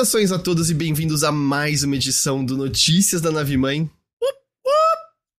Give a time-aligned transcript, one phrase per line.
[0.00, 3.90] Saudações a todos e bem-vindos a mais uma edição do Notícias da Nave Mãe.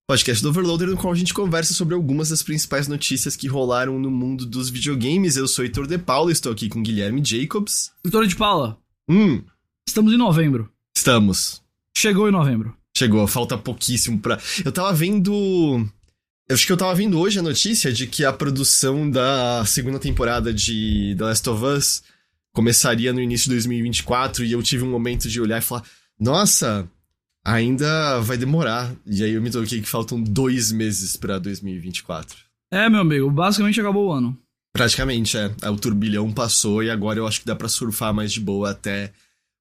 [0.08, 3.98] Podcast do Overloader, no qual a gente conversa sobre algumas das principais notícias que rolaram
[3.98, 5.36] no mundo dos videogames.
[5.36, 7.92] Eu sou Heitor De Paula, estou aqui com Guilherme Jacobs.
[8.06, 8.78] Heitor de Paula,
[9.10, 9.42] Hum,
[9.88, 10.70] estamos em novembro.
[10.96, 11.60] estamos.
[11.98, 12.78] Chegou em novembro.
[12.96, 14.40] Chegou, falta pouquíssimo pra.
[14.64, 15.34] Eu tava vendo.
[16.48, 19.98] Eu acho que eu tava vendo hoje a notícia de que a produção da segunda
[19.98, 22.04] temporada de The Last of Us
[22.54, 25.84] começaria no início de 2024 e eu tive um momento de olhar e falar:
[26.20, 26.90] Nossa,
[27.44, 28.94] ainda vai demorar.
[29.06, 32.38] E aí eu me toquei que faltam dois meses pra 2024.
[32.72, 34.38] É, meu amigo, basicamente acabou o ano.
[34.74, 35.52] Praticamente, é.
[35.70, 39.12] O turbilhão passou e agora eu acho que dá pra surfar mais de boa até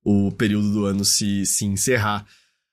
[0.05, 2.25] o período do ano se, se encerrar.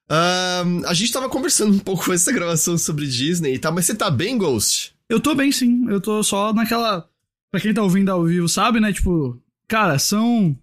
[0.10, 4.10] A gente tava conversando um pouco essa gravação sobre Disney e tal, mas você tá
[4.10, 4.94] bem, Ghost?
[5.10, 5.90] Eu tô bem, sim.
[5.90, 7.10] Eu tô só naquela.
[7.50, 8.92] Pra quem tá ouvindo ao vivo, sabe, né?
[8.92, 10.58] Tipo, cara, são.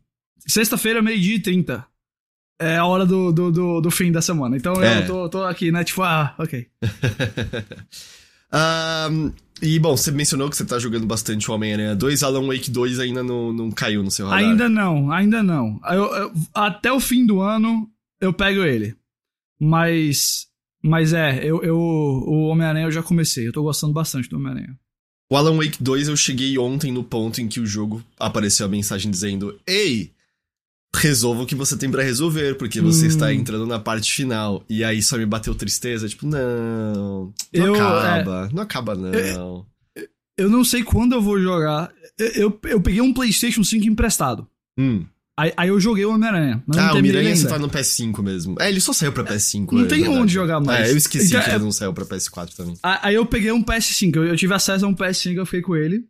[0.47, 1.87] Sexta-feira, meio-dia e 30.
[2.61, 4.57] É a hora do, do, do, do fim da semana.
[4.57, 5.01] Então É.
[5.03, 5.83] eu tô, tô aqui, né?
[5.85, 6.67] Tipo, ah, ok.
[8.53, 12.71] Ahn, e, bom, você mencionou que você tá jogando bastante o Homem-Aranha 2, Alan Wake
[12.71, 14.45] 2 ainda não, não caiu no seu radar.
[14.49, 15.81] Ainda não, ainda não.
[15.91, 17.89] Eu- eu- até o fim do ano
[18.21, 18.95] eu pego ele.
[19.61, 20.47] Mas.
[20.83, 23.49] Mas é, eu, eu, o Homem-Aranha eu já comecei.
[23.49, 24.79] Eu tô gostando bastante do Homem-Aranha.
[25.31, 28.69] O Alan Wake 2 eu cheguei ontem no ponto em que o jogo apareceu a
[28.69, 30.13] mensagem dizendo: Ei,
[30.95, 33.09] resolva o que você tem pra resolver, porque você Hum.
[33.09, 34.65] está entrando na parte final.
[34.69, 37.33] E aí só me bateu tristeza, tipo, não.
[37.53, 39.67] Não Eu, é, acaba, não acaba, não.
[40.37, 41.93] Eu não sei quando eu vou jogar.
[42.19, 44.47] Eu, eu, eu peguei um PlayStation 5 emprestado.
[44.79, 45.05] Hum.
[45.37, 46.63] Aí, aí eu joguei o Homem-Aranha.
[46.77, 48.55] Ah, o Miranha você tá no PS5 mesmo.
[48.61, 49.73] É, ele só saiu pra PS5.
[49.73, 50.21] Não é tem verdade.
[50.21, 50.89] onde jogar mais.
[50.89, 52.77] É, eu esqueci Então, que é- ele não saiu pra PS4 também.
[52.83, 54.15] Aí aí eu peguei um PS5.
[54.17, 56.05] Eu, eu tive acesso a um PS5, eu fiquei com ele.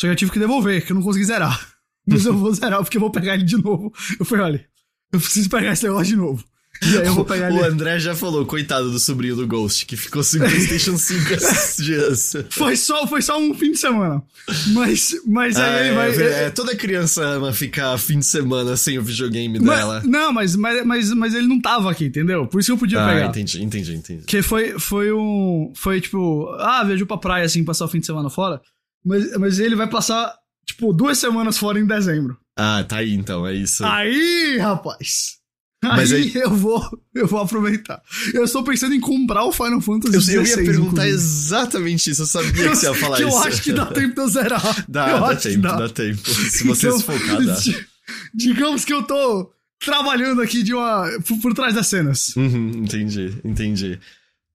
[0.00, 1.72] Só que eu tive que devolver, que eu não consegui zerar.
[2.06, 3.92] Mas eu vou zerar porque eu vou pegar ele de novo.
[4.18, 4.66] Eu falei, olha,
[5.12, 6.44] eu preciso pegar esse negócio de novo.
[6.80, 7.64] O.
[7.64, 12.32] André já falou, coitado do sobrinho do Ghost, que ficou sem PlayStation 5 esses dias.
[12.50, 14.22] Foi só, foi só um fim de semana.
[14.68, 16.10] Mas, mas aí Ah, ele vai.
[16.16, 20.02] é, é, toda criança ama ficar fim de semana sem o videogame Mas- dela.
[20.04, 22.46] não, mas, mas, mas, mas ele não tava aqui, entendeu?
[22.46, 23.26] Por isso que eu podia Ah, pegar.
[23.26, 24.24] entendi, entendi, entendi.
[24.24, 25.72] Que foi, foi um.
[25.74, 28.60] Foi tipo, ah, viajou pra praia assim, passar o fim de semana fora.
[29.04, 30.32] Mas, mas ele vai passar,
[30.64, 32.36] tipo, duas semanas fora em dezembro.
[32.56, 33.84] Ah, tá aí então, é isso.
[33.84, 35.37] Aí, rapaz!
[35.82, 36.82] Mas aí, aí- eu vou
[37.14, 38.02] eu vou aproveitar.
[38.34, 40.34] Eu estou pensando em comprar o Final Fantasy eu, XVI.
[40.34, 41.14] eu ia perguntar inclusive.
[41.14, 43.32] exatamente isso, eu sabia que você ia falar que isso.
[43.36, 44.84] eu acho que dá tempo de eu zerar.
[44.88, 45.76] Dá, eu dá tempo, dá.
[45.76, 46.28] dá tempo.
[46.28, 47.54] Se você Então, se focar, dá.
[47.54, 47.86] di-
[48.34, 49.50] Digamos que eu tô
[49.84, 51.08] trabalhando aqui de uma.
[51.26, 52.34] por, por trás das cenas.
[52.36, 53.98] Uhum, entendi, entendi.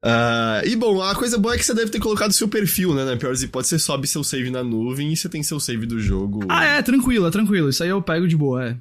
[0.06, 3.06] Ah, e bom, a coisa boa é que você deve ter colocado seu perfil, né?
[3.06, 5.86] Na pior das hipóteses, você sobe seu save na nuvem e você tem seu save
[5.86, 6.42] do jogo.
[6.50, 7.70] Ah, é, tranquilo, é tranquilo.
[7.70, 8.78] Isso aí eu pego de boa, é.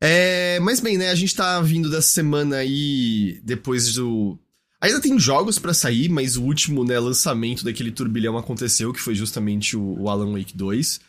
[0.00, 1.10] É, mas bem, né?
[1.10, 4.38] A gente tá vindo dessa semana aí depois do.
[4.80, 9.14] Ainda tem jogos pra sair, mas o último né, lançamento daquele turbilhão aconteceu, que foi
[9.14, 11.00] justamente o, o Alan Wake 2.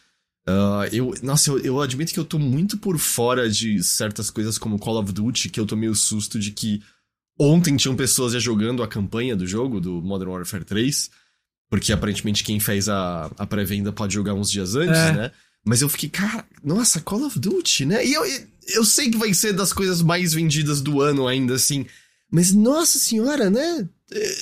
[0.45, 4.57] Ah, eu, nossa, eu, eu admito que eu tô muito por fora de certas coisas
[4.57, 6.81] como Call of Duty, que eu tomei o susto de que
[7.39, 11.09] ontem tinham pessoas já jogando a campanha do jogo, do Modern Warfare 3,
[11.69, 15.11] porque aparentemente quem fez a, a pré-venda pode jogar uns dias antes, É.
[15.13, 15.31] né?
[15.63, 18.03] Mas eu fiquei, cara, nossa, Call of Duty, né?
[18.05, 18.23] E eu,
[18.75, 21.85] eu sei que vai ser das coisas mais vendidas do ano ainda, assim.
[22.29, 23.87] Mas, nossa senhora, né?
[24.11, 24.35] É,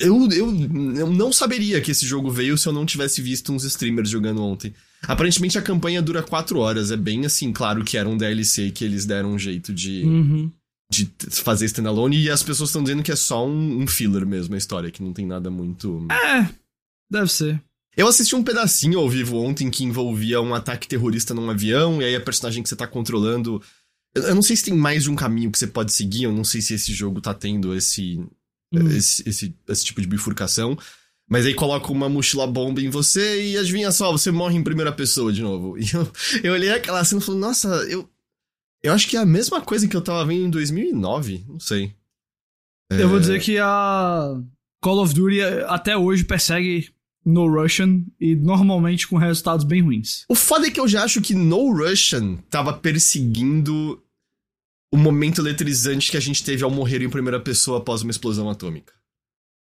[0.00, 0.52] Eu, eu,
[0.96, 4.42] eu não saberia que esse jogo veio se eu não tivesse visto uns streamers jogando
[4.42, 4.74] ontem.
[5.02, 6.90] Aparentemente a campanha dura 4 horas.
[6.90, 10.50] É bem assim, claro que era um DLC que eles deram um jeito de, Uhum.
[10.90, 12.20] de fazer standalone.
[12.20, 15.02] E as pessoas estão dizendo que é só um, um filler mesmo a história, que
[15.02, 16.06] não tem nada muito.
[16.10, 16.48] É,
[17.10, 17.62] deve ser.
[17.96, 22.04] Eu assisti um pedacinho ao vivo ontem que envolvia um ataque terrorista num avião, e
[22.04, 23.62] aí a personagem que você tá controlando.
[24.14, 26.44] Eu, não sei se tem mais de um caminho que você pode seguir, eu não
[26.44, 28.18] sei se esse jogo tá tendo esse,
[28.72, 28.88] Hum.
[28.88, 30.76] esse, esse, esse tipo de bifurcação.
[31.28, 34.92] Mas aí coloca uma mochila bomba em você e adivinha só, você morre em primeira
[34.92, 35.76] pessoa de novo.
[35.80, 38.08] E eu, eu olhei aquela cena e falei, nossa, eu.
[38.82, 41.94] Eu acho que é a mesma coisa que eu tava vendo em 2009, não sei.
[42.90, 44.38] Eu vou É, dizer que a
[44.82, 46.90] Call of Duty até hoje persegue
[47.24, 50.24] No Russian e normalmente com resultados bem ruins.
[50.28, 54.02] O foda é que eu já acho que No Russian tava perseguindo
[54.92, 58.48] o momento eletrizante que a gente teve ao morrer em primeira pessoa após uma explosão
[58.48, 58.92] atômica.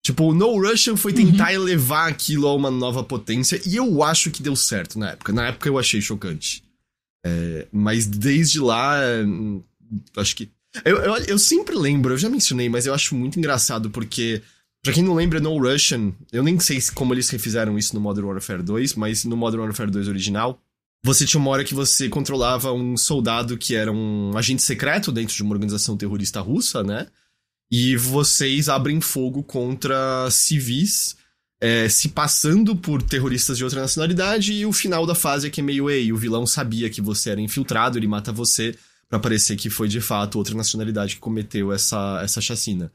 [0.04, 4.32] Tipo, o No Russian foi tentar elevar aquilo a uma nova potência, e eu acho
[4.32, 5.32] que deu certo na época.
[5.32, 6.64] Na época eu achei chocante.
[7.24, 9.62] É, mas desde lá, hum,
[10.16, 10.50] acho que.
[10.84, 14.42] Eu, eu, eu sempre lembro, eu já mencionei, mas eu acho muito engraçado porque.
[14.82, 18.00] Pra quem não lembra, No Russian, eu nem sei se- como eles refizeram isso no
[18.00, 20.60] Modern Warfare 2, mas no Modern Warfare 2 original,
[21.04, 25.34] você tinha uma hora que você controlava um soldado que era um agente secreto dentro
[25.34, 27.06] de uma organização terrorista russa, né?
[27.70, 31.16] E vocês abrem fogo contra civis
[31.60, 35.60] é, se passando por terroristas de outra nacionalidade, e o final da fase é que
[35.60, 38.74] é meio, ei, o vilão sabia que você era infiltrado, ele mata você
[39.08, 42.90] para parecer que foi de fato outra nacionalidade que cometeu essa, essa chacina.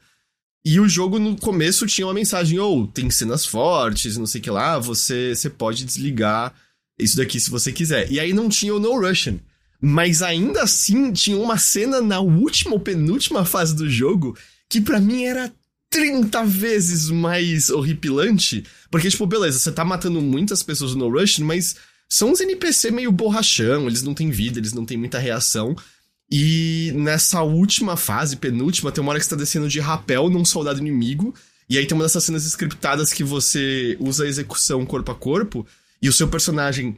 [0.64, 4.40] E o jogo no começo tinha uma mensagem, ou oh, tem cenas fortes, não sei
[4.40, 6.54] o que lá, você, você pode desligar
[6.98, 8.10] isso daqui se você quiser.
[8.10, 9.38] E aí não tinha o No Russian.
[9.80, 14.36] Mas ainda assim tinha uma cena na última ou penúltima fase do jogo
[14.68, 15.52] que para mim era
[15.88, 18.64] 30 vezes mais horripilante.
[18.90, 21.76] Porque, tipo, beleza, você tá matando muitas pessoas no Russian, mas
[22.08, 25.76] são uns NPC meio borrachão, eles não têm vida, eles não têm muita reação.
[26.30, 30.44] E nessa última fase, penúltima, tem uma hora que você tá descendo de rapel num
[30.44, 31.34] soldado inimigo.
[31.68, 35.66] E aí tem uma dessas cenas scriptadas que você usa a execução corpo a corpo.
[36.00, 36.96] E o seu personagem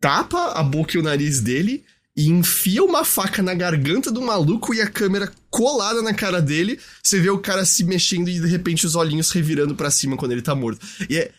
[0.00, 1.84] tapa a boca e o nariz dele
[2.16, 6.78] e enfia uma faca na garganta do maluco e a câmera colada na cara dele.
[7.02, 10.32] Você vê o cara se mexendo e de repente os olhinhos revirando para cima quando
[10.32, 10.84] ele tá morto.
[11.08, 11.30] E é.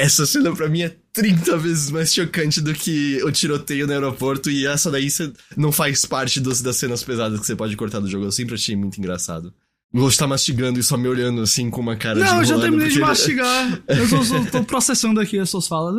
[0.00, 4.48] Essa cena pra mim é 30 vezes mais chocante do que o tiroteio no aeroporto,
[4.48, 5.08] e essa daí
[5.56, 8.24] não faz parte dos, das cenas pesadas que você pode cortar do jogo.
[8.24, 9.52] Eu sempre achei muito engraçado.
[9.92, 12.38] O Ghost tá mastigando e só me olhando assim com uma cara não, de Não,
[12.38, 13.82] eu já terminei de mastigar.
[13.88, 15.96] eu só, só tô processando aqui as suas falas.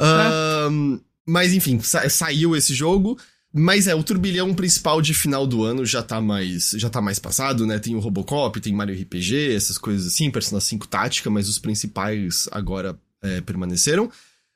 [0.00, 3.18] É, um, mas enfim, sa saiu esse jogo.
[3.52, 7.18] Mas é, o turbilhão principal de final do ano já tá mais já tá mais
[7.18, 7.80] passado, né?
[7.80, 12.48] Tem o Robocop, tem Mario RPG, essas coisas assim, Persona 5 tática, mas os principais
[12.52, 14.10] agora é, permaneceram.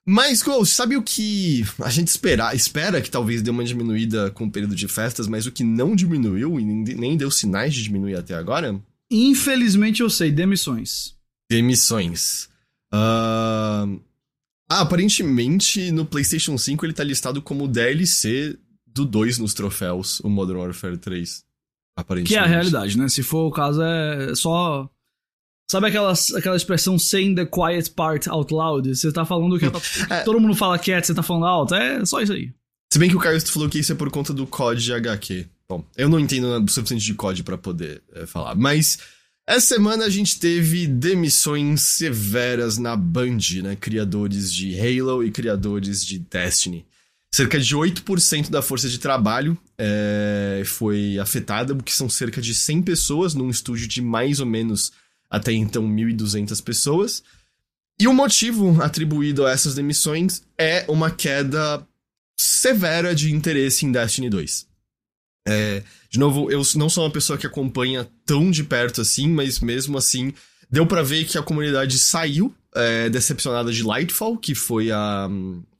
[0.07, 4.47] Mas, Ghost, sabe o que a gente espera, espera que talvez dê uma diminuída com
[4.47, 8.17] o período de festas, mas o que não diminuiu e nem deu sinais de diminuir
[8.17, 8.81] até agora?
[9.11, 11.15] Infelizmente eu sei, demissões.
[11.51, 12.45] Demissões.
[12.93, 14.01] Uh,
[14.69, 20.29] ah, aparentemente no PlayStation 5 ele tá listado como DLC do 2 nos troféus, o
[20.29, 21.45] Modern Warfare 3.
[21.97, 22.33] Aparentemente.
[22.33, 23.09] Que é a realidade, né?
[23.09, 24.89] Se for o caso, é só.
[25.71, 28.93] Sabe aquela, aquela expressão saying the quiet part out loud?
[28.93, 29.67] Você tá falando que
[30.13, 30.23] é.
[30.25, 31.77] todo mundo fala quieto, você tá falando alto.
[31.77, 32.53] É só isso aí.
[32.93, 35.47] Se bem que o Caio falou que isso é por conta do COD HQ.
[35.69, 38.99] Bom, eu não entendo o suficiente de COD para poder é, falar, mas
[39.47, 43.77] essa semana a gente teve demissões severas na Band, né?
[43.77, 46.85] Criadores de Halo e criadores de Destiny.
[47.33, 52.57] Cerca de 8% da força de trabalho é, foi afetada, o que são cerca de
[52.57, 54.91] 100 pessoas num estúdio de mais ou menos
[55.31, 57.23] até então 1.200 pessoas.
[57.99, 61.87] E o motivo atribuído a essas demissões é uma queda
[62.39, 64.67] severa de interesse em Destiny 2.
[65.47, 69.61] É, de novo, eu não sou uma pessoa que acompanha tão de perto assim, mas
[69.61, 70.33] mesmo assim,
[70.71, 75.29] deu para ver que a comunidade saiu é, decepcionada de Lightfall, que foi a,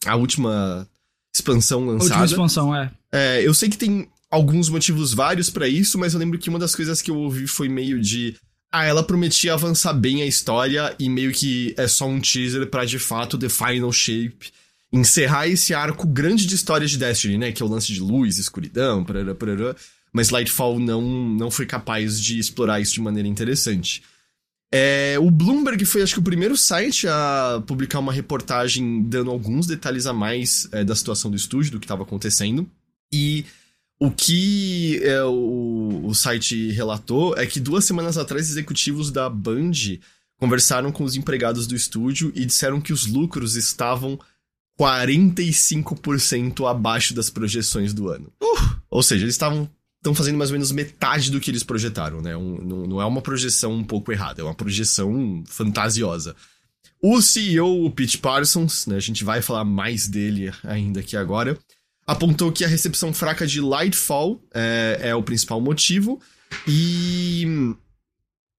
[0.07, 0.87] a última
[1.35, 2.15] expansão lançada.
[2.15, 2.91] A última expansão, é.
[3.13, 6.59] é eu sei que tem alguns motivos vários para isso, mas eu lembro que uma
[6.59, 8.37] das coisas que eu ouvi foi meio de.
[8.73, 12.85] Ah, ela prometia avançar bem a história e meio que é só um teaser para
[12.85, 14.53] de fato The Final Shape
[14.93, 17.53] encerrar esse arco grande de histórias de Destiny, né?
[17.53, 19.75] Que é o lance de luz, escuridão, parará, parará.
[20.13, 24.03] Mas Lightfall não, não foi capaz de explorar isso de maneira interessante.
[24.73, 29.67] É, o Bloomberg foi, acho que, o primeiro site a publicar uma reportagem dando alguns
[29.67, 32.69] detalhes a mais é, da situação do estúdio, do que estava acontecendo.
[33.13, 33.45] E
[34.01, 39.73] o que é, o, o site relatou é que duas semanas atrás, executivos da Band
[40.39, 44.19] conversaram com os empregados do estúdio e disseram que os lucros estavam
[44.81, 48.33] 45% abaixo das projeções do ano.
[48.43, 49.69] Uh, ou seja, eles estavam
[50.01, 52.35] estão fazendo mais ou menos metade do que eles projetaram, né?
[52.35, 56.35] Um, não, não, é uma projeção um pouco errada, é uma projeção fantasiosa.
[57.03, 58.97] O CEO, o Pete Parsons, né?
[58.97, 61.59] A gente vai falar mais dele ainda aqui agora,
[62.11, 66.21] apontou que a recepção fraca de Lightfall é, é o principal motivo
[66.67, 67.47] e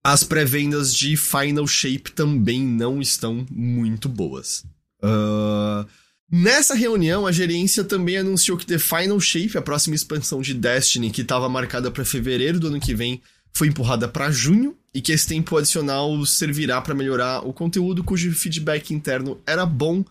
[0.02, 4.64] as pré-vendas de Final Shape também não estão muito boas.
[5.04, 5.86] Uh,
[6.34, 11.12] Nessa reunião, a gerência também anunciou que The Final Shape, a próxima expansão de Destiny,
[11.12, 15.12] que estava marcada para fevereiro do ano que vem, foi empurrada para junho e que
[15.12, 20.06] esse tempo adicional servirá para melhorar o conteúdo cujo feedback interno era bom,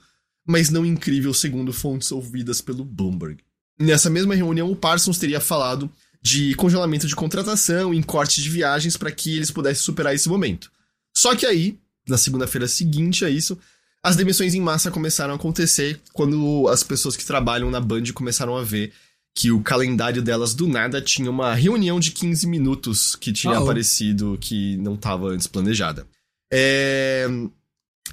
[0.46, 3.38] mas não incrível segundo fontes ouvidas pelo Bloomberg.
[3.78, 5.90] Nessa mesma reunião, o Parsons teria falado
[6.22, 10.70] de congelamento de contratação e corte de viagens para que eles pudessem superar esse momento.
[11.16, 13.58] Só que aí, na segunda-feira seguinte a isso,
[14.02, 18.56] as demissões em massa começaram a acontecer quando as pessoas que trabalham na Band começaram
[18.56, 18.92] a ver
[19.34, 23.62] que o calendário delas do nada tinha uma reunião de 15 minutos que tinha oh.
[23.62, 26.06] aparecido que não estava antes planejada.
[26.52, 27.26] É...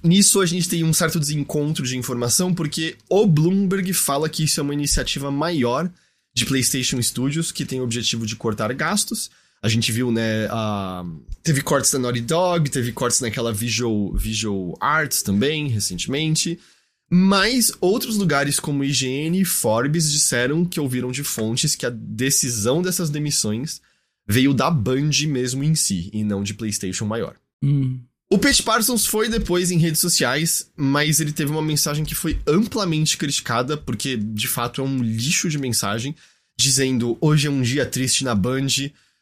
[0.03, 4.59] nisso a gente tem um certo desencontro de informação, porque o Bloomberg fala que isso
[4.59, 5.89] é uma iniciativa maior
[6.33, 9.29] de PlayStation Studios, que tem o objetivo de cortar gastos.
[9.61, 10.47] A gente viu, né,
[11.41, 16.59] teve cortes da Naughty Dog, teve cortes naquela Visual, Visual Arts também, recentemente.
[17.09, 22.81] Mas outros lugares como IGN e Forbes disseram que ouviram de fontes que a decisão
[22.81, 23.81] dessas demissões
[24.27, 27.35] veio da Band mesmo em si, e não de PlayStation maior.
[27.63, 27.99] Hum.
[28.29, 32.39] O Pete Parsons foi depois em redes sociais, mas ele teve uma mensagem que foi
[32.45, 36.13] amplamente criticada, porque de fato é um lixo de mensagem,
[36.57, 38.67] dizendo: Hoje é um dia triste na Band,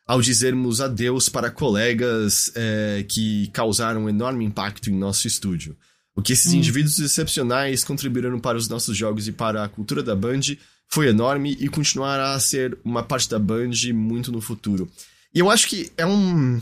[0.07, 5.77] ao dizermos adeus para colegas é, que causaram um enorme impacto em nosso estúdio.
[6.15, 6.57] O que esses hum.
[6.57, 10.41] indivíduos excepcionais contribuíram para os nossos jogos e para a cultura da Band
[10.87, 14.89] foi enorme e continuará a ser uma parte da Band muito no futuro.
[15.33, 16.61] E eu acho que é um.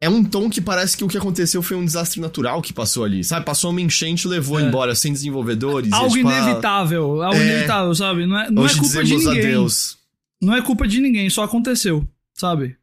[0.00, 3.04] É um tom que parece que o que aconteceu foi um desastre natural que passou
[3.04, 3.44] ali, sabe?
[3.44, 4.62] Passou uma enchente e levou é.
[4.62, 5.92] embora sem desenvolvedores.
[5.92, 7.44] Algo e, tipo, inevitável, algo é...
[7.44, 8.26] inevitável, sabe?
[8.26, 9.38] Não é, não é culpa de ninguém.
[9.38, 9.98] Adeus.
[10.40, 12.76] Não é culpa de ninguém, só aconteceu, sabe?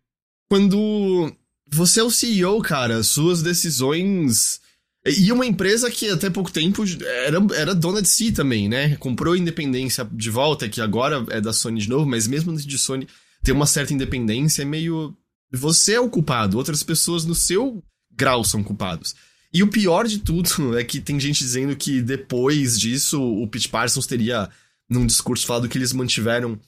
[0.47, 1.33] Quando
[1.73, 4.61] você é o CEO, cara, suas decisões
[5.05, 6.83] e uma empresa que até pouco tempo
[7.25, 8.95] era, era dona de si também, né?
[8.97, 13.07] Comprou independência de volta, que agora é da Sony de novo, mas mesmo de Sony
[13.41, 15.15] ter uma certa independência é meio.
[15.51, 19.15] Você é o culpado, outras pessoas no seu grau são culpados.
[19.53, 23.69] E o pior de tudo é que tem gente dizendo que depois disso o Pete
[23.69, 24.49] Parsons teria,
[24.89, 26.59] num discurso, falado que eles mantiveram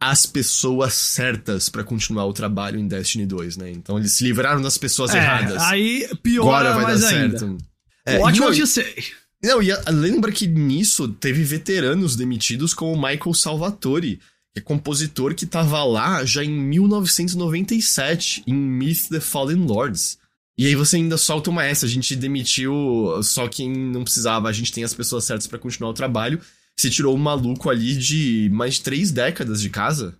[0.00, 3.70] as pessoas certas para continuar o trabalho em Destiny 2, né?
[3.70, 5.60] Então eles se livraram das pessoas é, erradas.
[5.62, 7.38] Aí piora Agora vai mais dar ainda.
[7.38, 7.58] certo.
[8.06, 9.04] É, Watch what you say.
[9.42, 14.20] Não, e a, lembra que nisso teve veteranos demitidos como Michael Salvatore,
[14.56, 20.18] é compositor que tava lá já em 1997, em Myth the Fallen Lords.
[20.58, 24.52] E aí você ainda solta uma essa, a gente demitiu só quem não precisava, a
[24.52, 26.40] gente tem as pessoas certas para continuar o trabalho.
[26.76, 30.16] Você tirou um maluco ali de mais de três décadas de casa.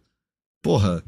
[0.62, 1.02] Porra.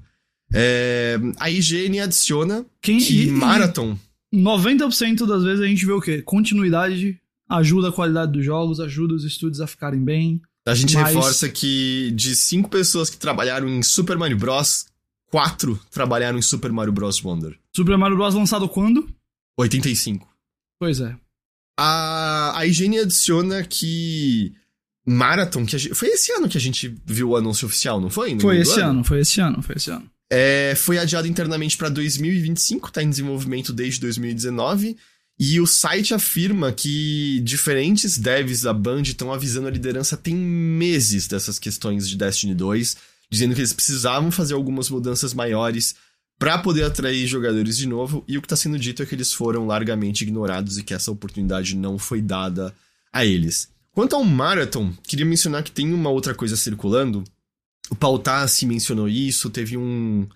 [0.55, 3.97] É, a IGN adiciona quem, que e, Marathon...
[4.35, 6.23] 90% das vezes a gente vê o quê?
[6.23, 10.41] Continuidade ajuda a qualidade dos jogos, ajuda os estúdios a ficarem bem.
[10.67, 11.09] A gente mas...
[11.09, 14.87] reforça que de cinco pessoas que trabalharam em Super Mario Bros.,
[15.27, 17.23] quatro trabalharam em Super Mario Bros.
[17.23, 17.59] Wonder.
[17.75, 18.35] Super Mario Bros.
[18.35, 19.09] lançado quando?
[19.59, 20.29] 85.
[20.79, 21.17] Pois é.
[21.79, 24.55] A, a higiene adiciona que
[25.07, 28.35] Marathon, que gente, foi esse ano que a gente viu o anúncio oficial, não foi?
[28.35, 28.91] No foi esse ano?
[28.91, 30.09] ano, foi esse ano, foi esse ano.
[30.31, 34.97] É, foi adiado internamente para 2025, está em desenvolvimento desde 2019.
[35.45, 41.27] E o site afirma que diferentes devs da Band estão avisando a liderança tem meses
[41.27, 42.97] dessas questões de Destiny 2,
[43.29, 45.97] dizendo que eles precisavam fazer algumas mudanças maiores
[46.39, 48.23] para poder atrair jogadores de novo.
[48.29, 51.11] E o que está sendo dito é que eles foram largamente ignorados e que essa
[51.11, 52.73] oportunidade não foi dada
[53.13, 53.69] a eles.
[53.91, 57.25] Quanto ao Marathon, queria mencionar que tem uma outra coisa circulando
[57.91, 60.27] o Pautassi mencionou isso, teve um,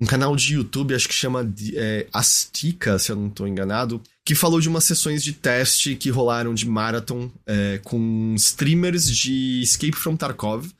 [0.00, 4.34] um canal de YouTube, acho que chama é, Astica, se eu não estou enganado, que
[4.34, 9.96] falou de umas sessões de teste que rolaram de Marathon é, com streamers de Escape
[9.96, 10.70] from Tarkov.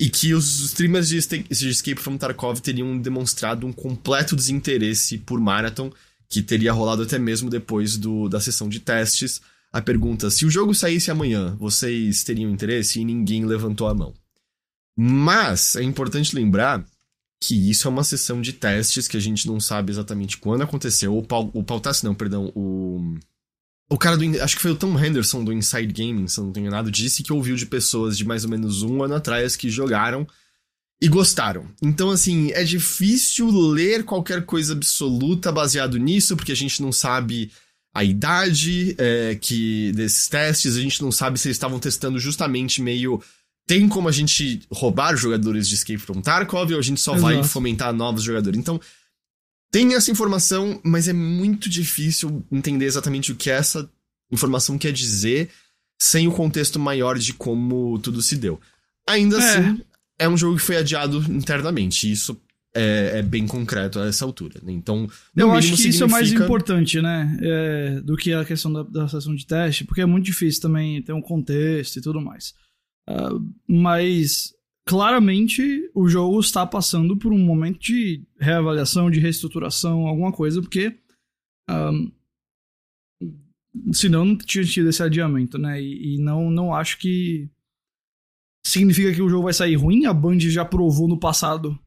[0.00, 5.38] E que os streamers de, de Escape from Tarkov teriam demonstrado um completo desinteresse por
[5.38, 5.92] Marathon,
[6.28, 9.40] que teria rolado até mesmo depois do, da sessão de testes.
[9.72, 13.00] A pergunta: se o jogo saísse amanhã, vocês teriam interesse?
[13.00, 14.12] E ninguém levantou a mão.
[14.96, 16.84] Mas é importante lembrar
[17.42, 21.18] que isso é uma sessão de testes que a gente não sabe exatamente quando aconteceu.
[21.18, 23.16] O, Paul, o Pautassi, não, perdão, o.
[23.90, 24.40] O cara do.
[24.40, 27.22] Acho que foi o Tom Henderson do Inside Gaming, se eu não tenho nada, disse
[27.24, 30.24] que ouviu de pessoas de mais ou menos um ano atrás que jogaram
[31.00, 31.68] e gostaram.
[31.82, 37.50] Então, assim, é difícil ler qualquer coisa absoluta baseado nisso, porque a gente não sabe
[37.92, 42.80] a idade é, que desses testes, a gente não sabe se eles estavam testando justamente
[42.80, 43.20] meio
[43.66, 47.34] tem como a gente roubar jogadores de Escape from Tarkov ou a gente só Exato.
[47.34, 48.58] vai fomentar novos jogadores?
[48.58, 48.80] Então,
[49.70, 53.88] tem essa informação, mas é muito difícil entender exatamente o que essa
[54.30, 55.50] informação quer dizer
[56.00, 58.60] sem o contexto maior de como tudo se deu.
[59.08, 59.38] Ainda é.
[59.38, 59.80] assim,
[60.18, 62.10] é um jogo que foi adiado internamente.
[62.10, 62.36] Isso
[62.74, 64.60] é, é, bem concreto a essa altura.
[64.62, 64.72] Né?
[64.72, 65.88] Então, eu acho que significa...
[65.88, 67.38] isso é mais importante, né?
[67.40, 71.02] É, do que a questão da, da sessão de teste, porque é muito difícil também
[71.02, 72.54] ter um contexto e tudo mais.
[73.08, 74.54] Uh, mas
[74.86, 80.98] claramente o jogo está passando por um momento de reavaliação, de reestruturação, alguma coisa, porque
[81.70, 82.12] um,
[83.92, 85.80] senão não tinha tido esse adiamento, né?
[85.80, 87.48] E, e, não, não acho que
[88.64, 90.04] significa que o jogo vai sair ruim.
[90.06, 91.78] A Band já provou no passado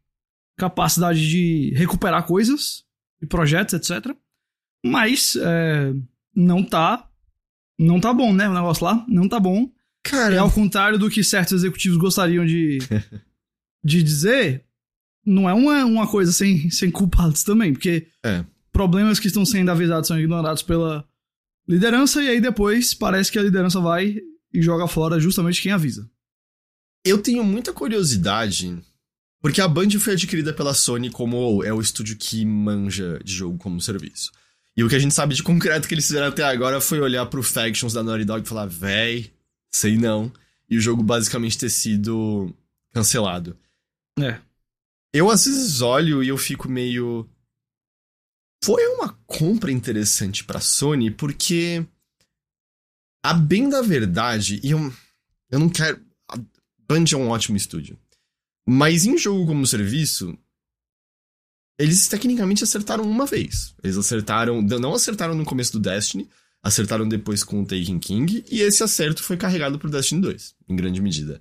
[0.58, 2.86] capacidade de recuperar coisas
[3.22, 4.16] e projetos, etc.
[4.84, 5.94] Mas é,
[6.36, 7.10] não tá
[7.78, 8.48] não tá bom, né?
[8.48, 9.70] O negócio lá não tá bom.
[10.06, 12.78] Cara, É ao contrário do que certos executivos gostariam de,
[13.84, 14.64] de dizer,
[15.26, 18.46] não é uma, uma coisa sem, sem culpados também, porque É.
[18.72, 21.04] problemas que estão sendo avisados são ignorados pela
[21.68, 24.18] liderança e aí depois parece que a liderança vai
[24.54, 26.08] e joga fora justamente quem avisa.
[27.04, 28.78] eu tenho muita curiosidade,
[29.42, 33.58] porque a Band foi adquirida pela Sony como é o estúdio que manja de jogo
[33.58, 34.32] como serviço.
[34.78, 37.26] E o que a gente sabe de concreto que eles fizeram até agora foi olhar
[37.28, 39.32] pro Factions da Naughty Dog e falar, véi,
[39.76, 40.32] sei não.
[40.70, 42.54] E o jogo basicamente ter sido
[42.92, 43.58] cancelado.
[44.20, 44.40] É.
[45.14, 47.30] Eu às vezes olho e eu fico meio.
[48.64, 51.86] Foi uma compra interessante pra Sony, porque.
[53.24, 54.94] A bem da verdade, e eu,
[55.50, 56.04] eu não quero.
[56.30, 56.38] A
[56.88, 58.00] Band é um ótimo estúdio.
[58.68, 60.38] Mas em jogo como serviço.
[61.78, 63.76] Eles tecnicamente acertaram uma vez.
[63.84, 64.62] Eles acertaram.
[64.62, 66.30] Não acertaram no começo do Destiny,
[66.66, 70.76] acertaram depois com o Taken King, e esse acerto foi carregado pro Destiny 2, em
[70.76, 71.40] grande medida.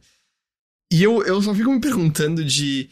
[0.92, 2.90] E eu, eu só fico me perguntando de.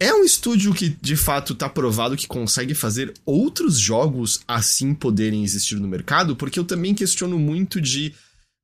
[0.00, 5.44] É um estúdio que de fato tá provado que consegue fazer outros jogos assim poderem
[5.44, 6.34] existir no mercado?
[6.34, 8.14] Porque eu também questiono muito de.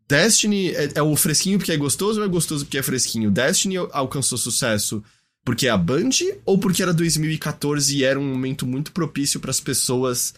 [0.08, 3.30] Destiny é, é o fresquinho porque é gostoso ou é gostoso porque é fresquinho?
[3.30, 5.04] Destiny alcançou sucesso
[5.44, 6.08] porque é a Band
[6.46, 10.32] ou porque era 2014 e era um momento muito propício para as pessoas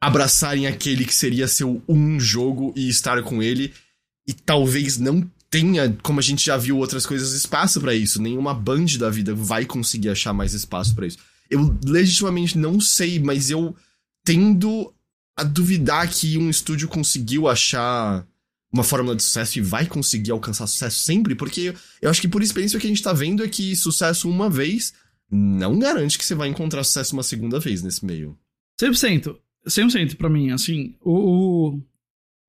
[0.00, 3.74] abraçarem aquele que seria seu um jogo e estar com ele
[4.26, 8.22] e talvez não tenha, como a gente já viu outras coisas, espaço para isso.
[8.22, 11.18] Nenhuma band da vida vai conseguir achar mais espaço para isso.
[11.50, 13.74] Eu legitimamente não sei, mas eu
[14.24, 14.94] tendo
[15.36, 18.24] a duvidar que um estúdio conseguiu achar
[18.72, 22.42] uma fórmula de sucesso e vai conseguir alcançar sucesso sempre, porque eu acho que por
[22.42, 24.92] experiência o que a gente tá vendo é que sucesso uma vez
[25.28, 28.38] não garante que você vai encontrar sucesso uma segunda vez nesse meio.
[28.80, 29.36] 100%.
[29.66, 31.74] 100% pra mim, assim, o,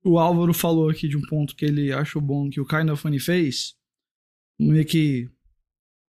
[0.04, 2.88] o, o Álvaro falou aqui de um ponto que ele achou bom que o Kind
[2.88, 3.74] of Funny fez,
[4.58, 5.28] meio que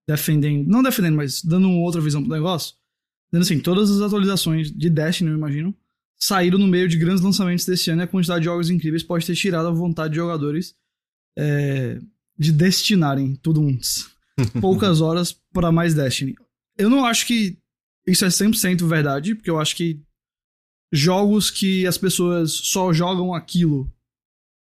[0.08, 2.76] defendendo, não defendendo, mas dando uma outra visão pro negócio,
[3.32, 5.76] dizendo assim, todas as atualizações de Destiny, eu imagino,
[6.18, 9.26] saíram no meio de grandes lançamentos desse ano e a quantidade de jogos incríveis pode
[9.26, 10.76] ter tirado a vontade de jogadores
[11.38, 12.00] é,
[12.38, 14.16] de destinarem tudo uns
[14.62, 16.36] poucas horas para mais Destiny.
[16.78, 17.58] Eu não acho que
[18.08, 20.02] isso é 100% verdade, porque eu acho que
[20.94, 23.92] jogos que as pessoas só jogam aquilo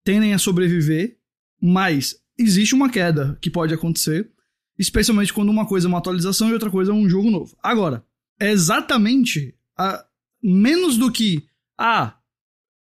[0.04, 1.18] tendem a sobreviver,
[1.60, 4.30] mas existe uma queda que pode acontecer,
[4.78, 7.56] especialmente quando uma coisa é uma atualização e outra coisa é um jogo novo.
[7.60, 8.04] Agora,
[8.38, 10.04] é exatamente a,
[10.40, 11.44] menos do que
[11.76, 12.16] ah,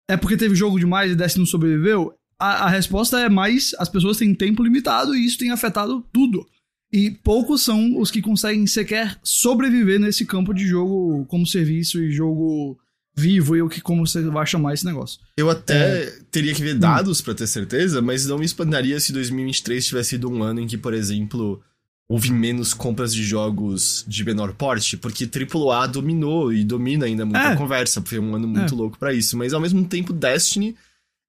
[0.06, 2.14] é porque teve jogo demais e Destiny não sobreviveu.
[2.38, 6.46] A, a resposta é mais as pessoas têm tempo limitado e isso tem afetado tudo.
[6.92, 12.12] E poucos são os que conseguem sequer sobreviver nesse campo de jogo como serviço e
[12.12, 12.78] jogo
[13.16, 15.20] vivo e o que como você vai chamar esse negócio.
[15.36, 19.86] Eu até teria que ver dados pra ter certeza, mas não me espantaria se 2023
[19.86, 21.62] tivesse sido um ano em que, por exemplo,
[22.08, 27.38] houve menos compras de jogos de menor porte, porque AAA dominou e domina ainda muito
[27.38, 27.52] É.
[27.52, 28.76] a conversa, foi um ano muito É.
[28.76, 30.74] louco pra isso, mas ao mesmo tempo Destiny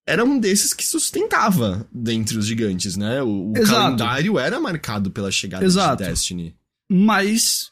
[0.08, 3.22] era um desses que sustentava dentre os gigantes, né?
[3.22, 6.02] O, o calendário era marcado pela chegada Exato.
[6.02, 6.54] de Destiny.
[6.90, 7.70] Mas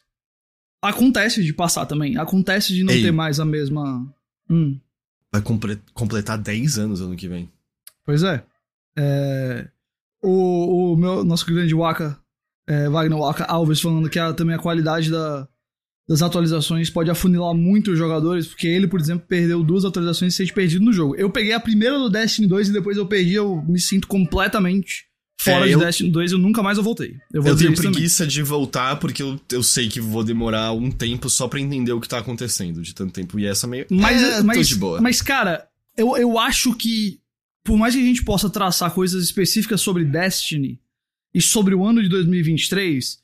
[0.89, 2.17] acontece de passar também.
[2.17, 3.03] Acontece de não Ei.
[3.03, 4.07] ter mais a mesma.
[4.49, 4.79] Hum,
[5.33, 7.51] Vai comple- completar 10 anos ano que vem.
[8.05, 8.45] pois é.
[8.97, 9.69] É,
[10.23, 12.19] O, o meu, nosso grande Waka,
[12.67, 15.47] é, Wagner Waka Alves, falando que a, também a qualidade da,
[16.09, 20.47] das atualizações pode afunilar muito os jogadores, porque ele, por exemplo, perdeu duas atualizações e
[20.47, 21.17] se perdido no jogo.
[21.17, 25.07] Eu peguei a primeira do Destiny 2 e depois eu perdi, eu me sinto completamente
[25.45, 27.17] fora É, de eu- Destiny 2 e eu nunca mais eu voltei.
[27.33, 27.93] Eu, Eu tenho isso também.
[27.93, 31.93] preguiça de voltar porque eu, eu sei que vou demorar um tempo só pra entender
[31.93, 33.39] o que tá acontecendo de tanto tempo.
[33.39, 33.87] E essa meio.
[33.91, 35.01] Mas, é, tô mas, de boa.
[35.01, 37.19] mas, cara, eu, eu acho que,
[37.65, 40.81] por mais que a gente possa traçar coisas específicas sobre Destiny
[41.35, 43.19] e sobre o ano de 2023,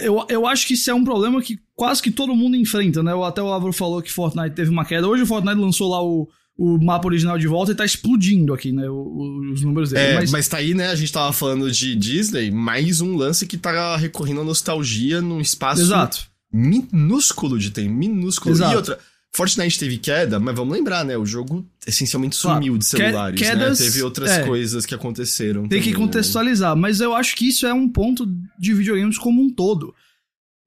[0.00, 3.12] eu, eu acho que isso é um problema que quase que todo mundo enfrenta, né?
[3.26, 5.08] Até o Álvaro falou que Fortnite teve uma queda.
[5.08, 8.72] Hoje o Fortnite lançou lá o, o mapa original de volta e tá explodindo aqui,
[8.72, 8.88] né?
[8.88, 10.12] os números dele.
[10.12, 10.48] É, mas, mas...
[10.48, 10.88] tá aí, né?
[10.88, 15.40] A gente tava falando de Disney, mais um lance que tá recorrendo à nostalgia num
[15.40, 16.26] espaço Exato.
[16.52, 18.54] minúsculo de tempo, minúsculo.
[18.54, 18.72] Exato.
[18.72, 18.98] E outra,
[19.34, 21.16] Fortnite teve queda, mas vamos lembrar, né?
[21.16, 22.58] O jogo essencialmente Claro.
[22.58, 23.86] sumiu de Que- celulares, quedas- né?
[23.86, 24.44] Teve outras é.
[24.44, 25.62] coisas que aconteceram.
[25.62, 25.98] Tem que também, né?
[26.06, 28.26] contextualizar, mas eu acho que isso é um ponto
[28.58, 29.94] de videogames como um todo.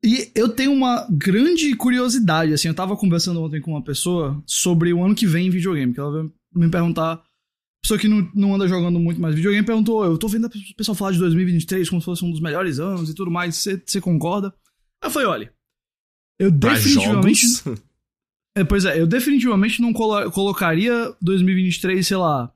[0.05, 4.93] E eu tenho uma grande curiosidade, assim, eu tava conversando ontem com uma pessoa sobre
[4.93, 7.23] o ano que vem em videogame, que ela veio me perguntar,
[7.81, 10.95] pessoa que não, não anda jogando muito mais videogame, perguntou, eu tô vendo o pessoal
[10.95, 14.53] falar de 2023 como se fosse um dos melhores anos e tudo mais, você concorda?
[15.01, 15.53] Aí eu falei, olha,
[16.39, 17.45] eu definitivamente...
[18.57, 22.53] É, pois é, eu definitivamente não colo- colocaria 2023, sei lá,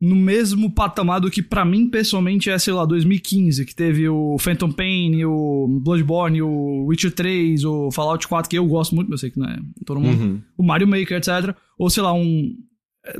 [0.00, 4.36] no mesmo patamar do que para mim pessoalmente é, sei lá, 2015, que teve o
[4.38, 9.18] Phantom Pain, o Bloodborne, o Witcher 3, o Fallout 4, que eu gosto muito, eu
[9.18, 10.42] sei que não é todo mundo, uhum.
[10.56, 11.56] o Mario Maker, etc.
[11.78, 12.54] Ou sei lá, um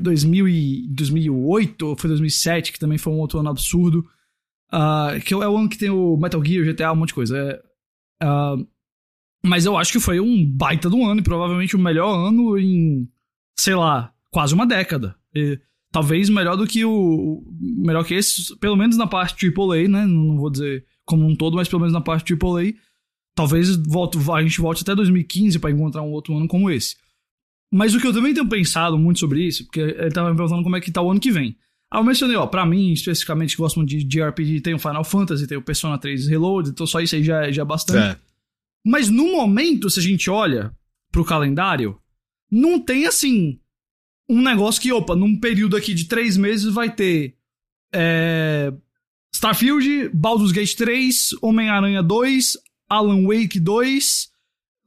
[0.00, 4.04] 2000 é, e 2008, ou foi 2007, que também foi um outro ano absurdo.
[4.72, 7.38] Uh, que é o ano que tem o Metal Gear, GTA, um monte de coisa.
[7.38, 8.66] É, uh,
[9.44, 13.08] mas eu acho que foi um baita do ano, e provavelmente o melhor ano em,
[13.56, 15.16] sei lá, quase uma década.
[15.34, 15.58] E,
[15.90, 17.42] talvez melhor do que o.
[17.60, 20.06] Melhor que esse, pelo menos na parte AAA, né?
[20.06, 22.74] Não, não vou dizer como um todo, mas pelo menos na parte AAA.
[23.34, 26.96] Talvez volto, a gente volte até 2015 para encontrar um outro ano como esse.
[27.72, 30.62] Mas o que eu também tenho pensado muito sobre isso, porque ele tava me perguntando
[30.62, 31.56] como é que tá o ano que vem.
[31.90, 35.04] Ah, eu mencionei, ó, pra mim, especificamente, que gosto de, de RPG, tem o Final
[35.04, 38.16] Fantasy, tem o Persona 3 Reload, então só isso aí já, já é bastante.
[38.16, 38.18] É.
[38.84, 40.72] Mas no momento, se a gente olha
[41.10, 41.98] pro calendário,
[42.50, 43.58] não tem assim
[44.28, 47.36] um negócio que, opa, num período aqui de três meses vai ter
[47.94, 48.72] é,
[49.34, 52.56] Starfield, Baldur's Gate 3, Homem-Aranha 2,
[52.88, 54.28] Alan Wake 2,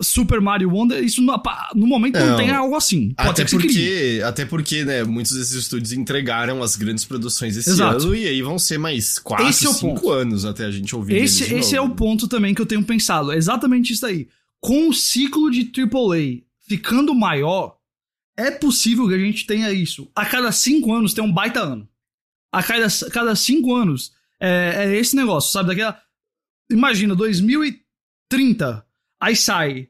[0.01, 1.41] Super Mario Wonder, isso no,
[1.75, 3.13] no momento não, não, tem algo assim.
[3.13, 8.05] Pode até porque, até porque, né, muitos desses estúdios entregaram as grandes produções esse Exato.
[8.05, 11.15] ano e aí vão ser mais 4, esse 5 é anos até a gente ouvir
[11.15, 14.27] Esse, esse é o ponto também que eu tenho pensado, é exatamente isso aí.
[14.59, 17.77] Com o ciclo de AAA ficando maior,
[18.37, 20.09] é possível que a gente tenha isso.
[20.15, 21.87] A cada cinco anos tem um baita ano.
[22.51, 25.69] A cada, cada cinco anos é, é esse negócio, sabe?
[25.69, 25.99] Daquela.
[26.71, 28.85] Imagina, 2030,
[29.21, 29.89] aí sai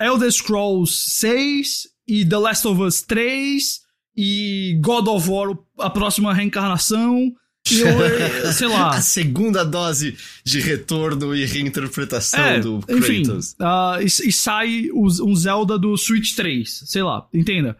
[0.00, 3.80] Elder Scrolls 6 e The Last of Us 3
[4.16, 7.34] e God of War, a próxima reencarnação
[7.70, 7.86] eu,
[8.48, 8.90] é, sei lá.
[8.90, 13.04] a segunda dose de retorno e reinterpretação é, do Kratos.
[13.04, 17.76] Enfim, uh, e, e, sai um Zelda do Switch 3, sei lá, entenda.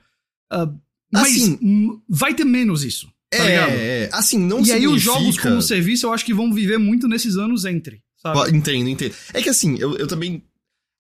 [0.53, 0.79] Uh,
[1.13, 3.11] mas assim, vai ter menos isso.
[3.31, 3.71] Tá é, ligado?
[3.71, 4.89] é, assim, não E significa...
[4.91, 8.57] aí os jogos como serviço eu acho que vão viver muito nesses anos entre, sabe?
[8.57, 9.15] Entendo, entendo.
[9.33, 10.43] É que assim, eu, eu também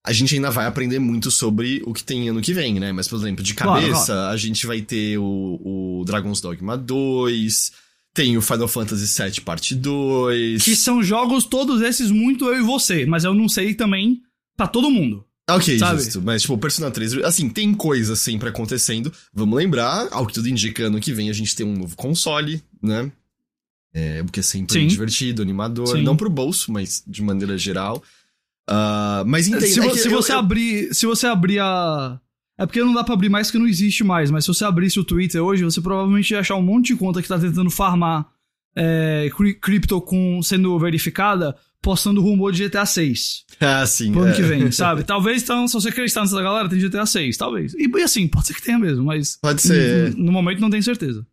[0.04, 2.90] a gente ainda vai aprender muito sobre o que tem ano que vem, né?
[2.92, 4.32] Mas, por exemplo, de cabeça, claro, claro.
[4.32, 7.72] a gente vai ter o, o Dragon's Dogma 2,
[8.14, 10.62] tem o Final Fantasy VII Parte 2.
[10.62, 13.04] Que são jogos, todos esses, muito eu e você.
[13.04, 14.22] Mas eu não sei também
[14.56, 15.24] pra todo mundo.
[15.56, 16.02] Ok, sabe?
[16.02, 16.22] justo.
[16.22, 19.12] Mas, tipo, Persona 3, assim, tem coisa sempre acontecendo.
[19.32, 22.62] Vamos lembrar, ao que tudo indica, ano que vem a gente tem um novo console,
[22.82, 23.10] né?
[23.92, 24.86] É, o que é sempre Sim.
[24.86, 25.88] divertido, animador.
[25.88, 26.02] Sim.
[26.02, 28.02] Não pro bolso, mas de maneira geral.
[28.68, 29.66] Uh, mas entende.
[29.68, 30.38] Se, é se eu, você eu...
[30.38, 30.94] abrir.
[30.94, 32.20] Se você abrir a
[32.60, 35.00] é porque não dá pra abrir mais que não existe mais, mas se você abrisse
[35.00, 38.26] o Twitter hoje, você provavelmente ia achar um monte de conta que tá tentando farmar
[38.76, 39.30] é,
[39.62, 43.44] cripto com, sendo verificada, postando rumor de GTA 6.
[43.60, 44.12] Ah, sim.
[44.12, 44.36] Pro ano é.
[44.36, 45.02] que vem, sabe?
[45.04, 47.74] Talvez, então, se você acreditar nessa galera, tem GTA 6, talvez.
[47.74, 49.38] E, e assim, pode ser que tenha mesmo, mas.
[49.40, 50.14] Pode ser.
[50.14, 51.26] No, no momento não tenho certeza.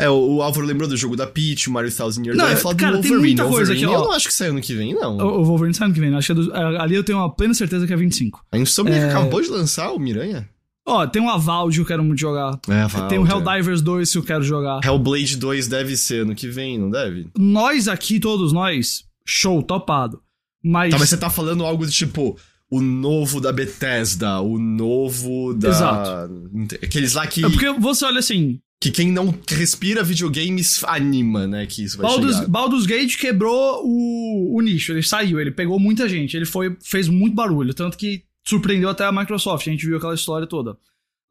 [0.00, 2.38] É, o, o Álvaro lembrou do jogo da Peach, o Mario Thousand Years.
[2.38, 3.36] Não, eu falo cara, do Wolverine.
[3.36, 3.92] Tem muita coisa aqui, ó.
[3.92, 5.18] Eu não acho que sai ano que vem, não.
[5.18, 7.30] O, o Wolverine sai ano que vem, acho que é do, ali eu tenho uma
[7.30, 8.42] plena certeza que é 25.
[8.50, 9.10] A Insomniac é...
[9.10, 10.48] acabou de lançar o Miranha?
[10.86, 12.58] Ó, tem um Avald que eu quero muito jogar.
[12.66, 14.80] É, Avald, tem o Helldivers 2 que eu quero jogar.
[14.82, 17.28] Hellblade 2 deve ser ano que vem, não deve?
[17.38, 20.22] Nós aqui, todos nós, show, topado.
[20.62, 20.92] Mas...
[20.92, 22.36] Tá, mas você tá falando algo de tipo
[22.70, 25.68] o novo da Bethesda, o novo da.
[25.70, 26.50] Exato.
[26.82, 27.44] Aqueles lá que.
[27.44, 28.60] É porque você olha assim.
[28.80, 31.66] Que quem não respira videogames anima, né?
[31.66, 32.48] Que isso vai Baldur's, chegar.
[32.48, 37.06] Baldur's Gate quebrou o, o nicho, ele saiu, ele pegou muita gente, ele foi, fez
[37.06, 37.74] muito barulho.
[37.74, 39.66] Tanto que surpreendeu até a Microsoft.
[39.66, 40.78] A gente viu aquela história toda.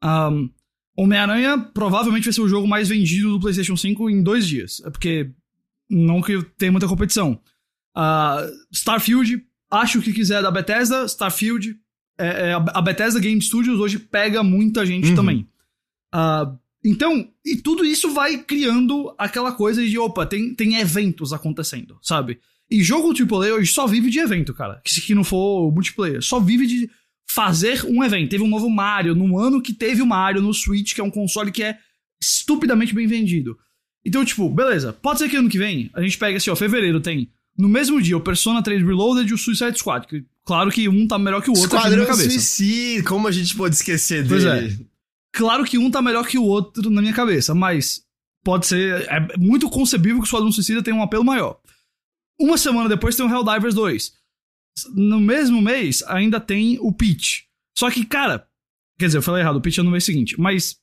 [0.04, 0.48] Um,
[0.96, 4.80] Homem-Aranha provavelmente vai ser o jogo mais vendido do PlayStation 5 em dois dias.
[4.84, 5.30] É porque
[5.88, 7.40] não que tem muita competição.
[7.96, 11.76] Uh, Starfield, acho que quiser da Bethesda, Starfield.
[12.18, 15.14] É, é, a Bethesda Game Studios hoje pega muita gente uhum.
[15.14, 15.48] também.
[16.14, 21.98] Uh, então, e tudo isso vai criando aquela coisa de, opa, tem, tem eventos acontecendo,
[22.02, 22.40] sabe?
[22.70, 24.80] E jogo AAA hoje só vive de evento, cara.
[24.86, 26.22] Se que não for multiplayer.
[26.22, 26.90] Só vive de
[27.28, 28.30] fazer um evento.
[28.30, 31.10] Teve um novo Mario, no ano que teve o Mario no Switch, que é um
[31.10, 31.78] console que é
[32.20, 33.58] estupidamente bem vendido.
[34.04, 37.00] Então, tipo, beleza, pode ser que ano que vem a gente pega assim, ó, fevereiro
[37.00, 40.06] tem no mesmo dia o Persona 3 Reloaded e o Suicide Squad.
[40.06, 42.14] Que, claro que um tá melhor que o outro Esquadrão aqui.
[42.14, 44.60] Suicide, como a gente pode esquecer pois é.
[44.60, 44.78] dele?
[44.80, 44.90] É.
[45.32, 48.02] Claro que um tá melhor que o outro na minha cabeça, mas
[48.44, 49.06] pode ser.
[49.08, 51.60] É muito concebível que o Esquadrão Suicida tenha um apelo maior.
[52.38, 54.20] Uma semana depois tem o Helldivers 2
[54.94, 57.42] no mesmo mês ainda tem o pitch.
[57.76, 58.46] Só que, cara,
[58.98, 60.78] quer dizer, eu falei errado, o pitch é no mês seguinte, mas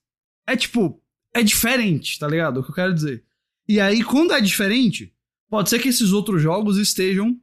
[0.47, 1.01] é tipo,
[1.34, 2.60] é diferente, tá ligado?
[2.60, 3.23] O que eu quero dizer.
[3.67, 5.13] E aí, quando é diferente,
[5.49, 7.39] pode ser que esses outros jogos estejam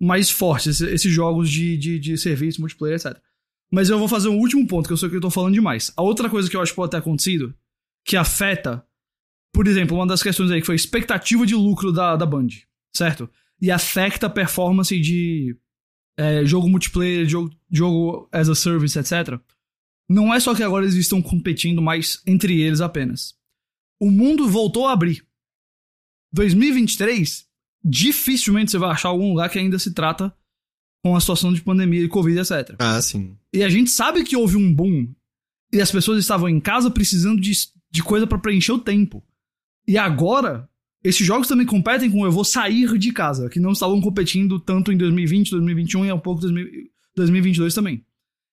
[0.00, 3.18] mais fortes, esses jogos de, de, de serviço, multiplayer, etc.
[3.70, 5.92] Mas eu vou fazer um último ponto, que eu sei que eu tô falando demais.
[5.96, 7.54] A outra coisa que eu acho que pode ter acontecido,
[8.04, 8.86] que afeta
[9.56, 12.48] por exemplo, uma das questões aí que foi a expectativa de lucro da, da Band,
[12.94, 13.26] certo?
[13.58, 15.56] E afeta a performance de
[16.14, 19.40] é, jogo multiplayer, jogo, jogo as a service, etc.
[20.06, 23.34] Não é só que agora eles estão competindo mais entre eles apenas.
[23.98, 25.25] O mundo voltou a abrir.
[26.32, 27.46] 2023,
[27.84, 30.34] dificilmente você vai achar algum lugar que ainda se trata
[31.04, 32.74] com a situação de pandemia e Covid, etc.
[32.78, 33.36] Ah, sim.
[33.52, 35.08] E a gente sabe que houve um boom
[35.72, 37.52] e as pessoas estavam em casa precisando de,
[37.90, 39.22] de coisa para preencher o tempo.
[39.86, 40.68] E agora,
[41.04, 44.90] esses jogos também competem com eu vou sair de casa, que não estavam competindo tanto
[44.90, 46.40] em 2020, 2021 e um pouco
[47.14, 48.04] 2022 também.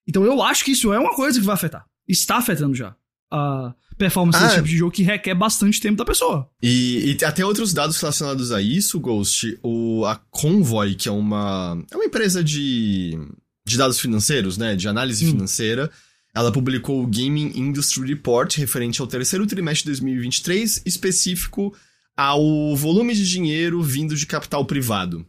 [0.07, 1.85] Então eu acho que isso é uma coisa que vai afetar.
[2.07, 2.95] Está afetando já
[3.31, 6.49] a performance ah, desse tipo de jogo que requer bastante tempo da pessoa.
[6.61, 11.81] E, e até outros dados relacionados a isso, Ghost, o, a Convoy, que é uma,
[11.91, 13.17] é uma empresa de,
[13.65, 15.31] de dados financeiros, né, de análise hum.
[15.31, 15.89] financeira,
[16.35, 21.73] ela publicou o Gaming Industry Report referente ao terceiro trimestre de 2023, específico
[22.17, 25.19] ao volume de dinheiro vindo de capital privado.
[25.19, 25.25] Hum.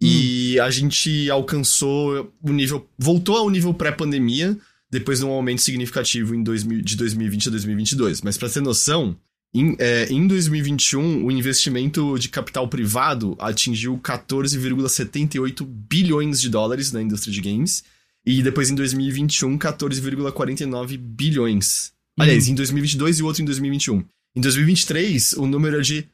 [0.00, 2.88] E a gente alcançou o nível.
[2.98, 4.56] voltou ao nível pré-pandemia,
[4.90, 8.22] depois de um aumento significativo em 2000, de 2020 a 2022.
[8.22, 9.16] Mas para ter noção,
[9.54, 17.02] em, é, em 2021, o investimento de capital privado atingiu 14,78 bilhões de dólares na
[17.02, 17.82] indústria de games.
[18.24, 21.92] E depois em 2021, 14,49 bilhões.
[22.18, 22.52] Aliás, uhum.
[22.52, 24.04] em 2022 e outro em 2021.
[24.34, 26.08] Em 2023, o número é de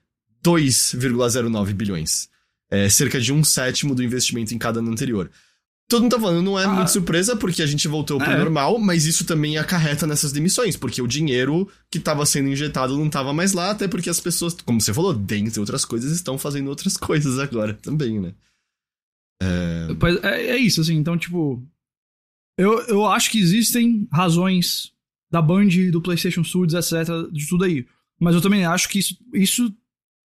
[0.45, 2.29] 2,09 bilhões.
[2.71, 5.31] É cerca de um sétimo do investimento em cada ano anterior.
[5.93, 8.39] Todo mundo tá falando, não é ah, muito surpresa, porque a gente voltou pro é.
[8.39, 13.09] normal, mas isso também acarreta nessas demissões, porque o dinheiro que estava sendo injetado não
[13.09, 16.69] estava mais lá, até porque as pessoas, como você falou, dentre outras coisas, estão fazendo
[16.69, 18.33] outras coisas agora também, né?
[19.43, 19.89] É...
[20.23, 21.63] é, é isso, assim, então, tipo,
[22.57, 24.93] eu, eu acho que existem razões
[25.31, 27.87] da Band, do PlayStation Studios, etc., de tudo aí.
[28.19, 29.71] Mas eu também acho que isso, isso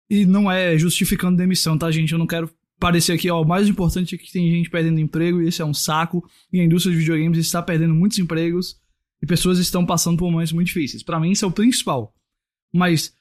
[0.08, 2.14] e não é justificando demissão, tá, gente?
[2.14, 2.48] Eu não quero
[2.80, 5.66] parecer aqui, ó, o mais importante é que tem gente perdendo emprego e isso é
[5.66, 6.28] um saco.
[6.52, 8.80] E a indústria de videogames está perdendo muitos empregos
[9.22, 11.04] e pessoas estão passando por momentos muito difíceis.
[11.04, 12.14] Para mim, isso é o principal.
[12.74, 13.14] Mas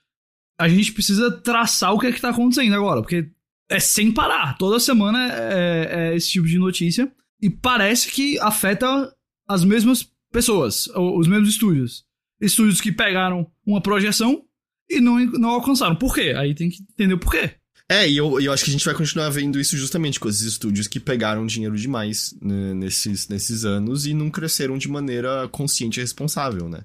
[0.59, 3.31] a gente precisa traçar o que é que tá acontecendo agora, porque
[3.69, 4.57] é sem parar.
[4.59, 7.11] Toda semana é, é esse tipo de notícia.
[7.40, 9.14] E parece que afeta
[9.47, 12.05] as mesmas pessoas, os mesmos estúdios.
[12.40, 14.45] Estúdios que pegaram uma projeção
[14.88, 15.97] e não, não alcançaram.
[15.97, 16.35] Por quê?
[16.37, 17.57] Aí tem que entender o porquê.
[17.88, 20.42] É, e eu, eu acho que a gente vai continuar vendo isso justamente com esses
[20.42, 26.01] estúdios que pegaram dinheiro demais né, nesses, nesses anos e não cresceram de maneira consciente
[26.01, 26.81] e responsável, né?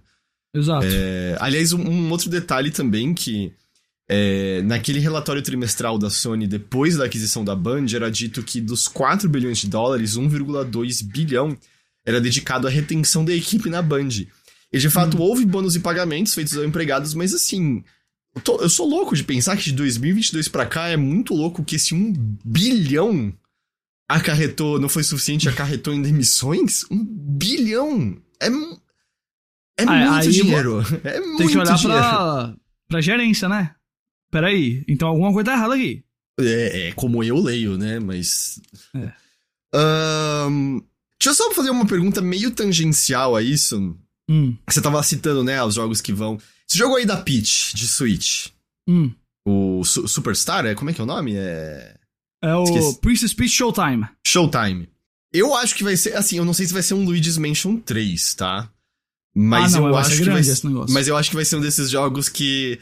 [0.54, 0.86] Exato.
[0.86, 3.52] É, aliás, um, um, outro detalhe também que
[4.08, 8.88] é, naquele relatório trimestral da Sony depois da aquisição da Band era dito que dos
[8.88, 11.58] 4 bilhões de dólares, 1,2 bilhão
[12.06, 14.10] era dedicado à retenção da equipe na Band.
[14.72, 15.22] E de fato hum.
[15.22, 17.84] houve bônus e pagamentos feitos aos empregados, mas assim,
[18.36, 21.64] eu, tô, eu, sou louco de pensar que de 2022 para cá é muito louco
[21.64, 23.34] que esse 1 bilhão
[24.10, 26.84] acarretou, não foi suficiente, acarretou em demissões?
[26.92, 28.18] Um bilhão!
[28.42, 28.48] É,
[29.78, 30.82] é ah, muito dinheiro.
[31.04, 32.02] É muito Tem que olhar dinheiro.
[32.02, 32.56] Pra,
[32.88, 33.76] pra gerência, né?
[34.30, 36.04] Peraí, então alguma coisa tá errada aqui.
[36.40, 38.00] É, é como eu leio, né?
[38.00, 38.62] Mas.
[38.96, 39.12] É.
[40.48, 40.82] Um,
[41.20, 43.98] deixa eu só fazer uma pergunta meio tangencial a isso.
[44.30, 44.56] Hum.
[44.68, 46.38] Você tava citando, né, os jogos que vão.
[46.72, 48.48] Esse jogo aí da Peach, de Switch.
[48.88, 49.12] Hum.
[49.46, 51.36] O Su Superstar, é, como é que é o nome?
[51.36, 51.96] É.
[52.42, 53.00] É o Esqueci.
[53.02, 54.08] Princess Peach Showtime.
[54.26, 54.88] Showtime.
[55.34, 56.16] Eu acho que vai ser.
[56.16, 58.72] Assim, eu não sei se vai ser um Luigi's Mansion 3, tá?
[59.36, 60.62] Mas ah, não, eu acho que vai ser.
[60.90, 62.80] Mas eu acho que vai ser um desses jogos que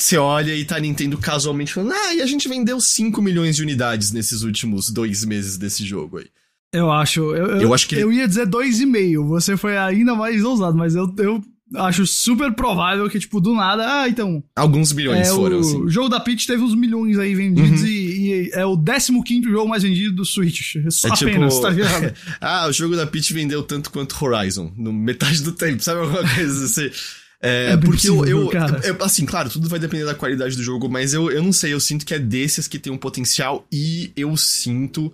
[0.00, 3.56] você olha e tá a Nintendo casualmente falando, ah, e a gente vendeu 5 milhões
[3.56, 6.30] de unidades nesses últimos dois meses desse jogo aí.
[6.72, 7.20] Eu acho.
[7.34, 7.96] Eu, eu, eu acho que.
[7.96, 9.26] Eu ia dizer 2,5.
[9.26, 11.42] Você foi ainda mais ousado, mas eu, eu
[11.76, 14.02] acho super provável que, tipo, do nada.
[14.02, 14.42] Ah, então.
[14.56, 15.88] Alguns milhões é, foram, o assim.
[15.88, 17.86] jogo da Peach teve uns milhões aí vendidos uhum.
[17.86, 20.76] e, e, é o 15 jogo mais vendido do Switch.
[20.76, 22.14] É apenas, tipo, tá ligado?
[22.40, 26.22] ah, o jogo da Peach vendeu tanto quanto Horizon, no metade do tempo, sabe alguma
[26.34, 26.90] coisa assim?
[27.44, 30.62] É, é porque possível, eu, eu, eu, Assim, claro, tudo vai depender da qualidade do
[30.62, 33.66] jogo, mas eu, eu não sei, eu sinto que é desses que tem um potencial
[33.70, 35.12] e eu sinto.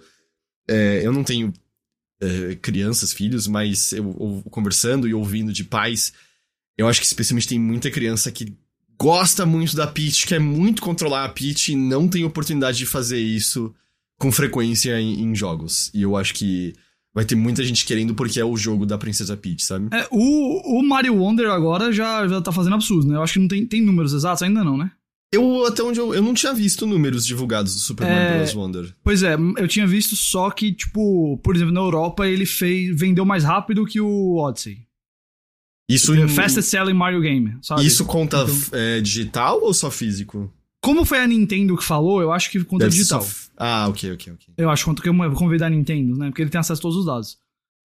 [0.68, 1.52] É, eu não tenho
[2.20, 6.12] é, crianças, filhos, mas eu, eu, conversando e ouvindo de pais,
[6.76, 8.56] eu acho que especialmente tem muita criança que
[8.98, 13.18] gosta muito da Peach, quer muito controlar a Peach e não tem oportunidade de fazer
[13.18, 13.74] isso
[14.18, 15.90] com frequência em, em jogos.
[15.94, 16.74] E eu acho que
[17.14, 19.88] vai ter muita gente querendo porque é o jogo da Princesa Peach, sabe?
[19.92, 23.16] É, o, o Mario Wonder agora já, já tá fazendo absurdo, né?
[23.16, 24.90] Eu acho que não tem, tem números exatos ainda não, né?
[25.32, 28.54] Eu, até onde eu, eu não tinha visto números divulgados do Super Mario é, Bros.
[28.54, 28.94] Wonder.
[29.02, 33.24] Pois é, eu tinha visto só que, tipo, por exemplo, na Europa ele fez, vendeu
[33.24, 34.78] mais rápido que o Odyssey.
[35.94, 37.84] Isso, em- Fastest Selling Mario Game, sabe?
[37.84, 40.52] isso conta Então- é, digital ou só físico?
[40.82, 43.22] Como foi a Nintendo que falou, eu acho que conta Deve digital.
[43.22, 44.54] só- Ah, ok, ok, ok.
[44.56, 45.02] Eu acho que conta
[45.34, 46.28] convidar a Nintendo, né?
[46.28, 47.36] Porque ele tem acesso a todos os dados.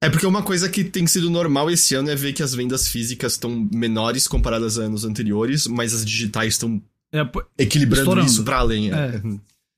[0.01, 2.87] É porque uma coisa que tem sido normal esse ano é ver que as vendas
[2.87, 7.21] físicas estão menores comparadas a anos anteriores, mas as digitais estão É,
[7.57, 8.27] equilibrando Estourando.
[8.29, 8.91] isso pra além.
[8.93, 8.95] é.
[8.95, 9.21] É.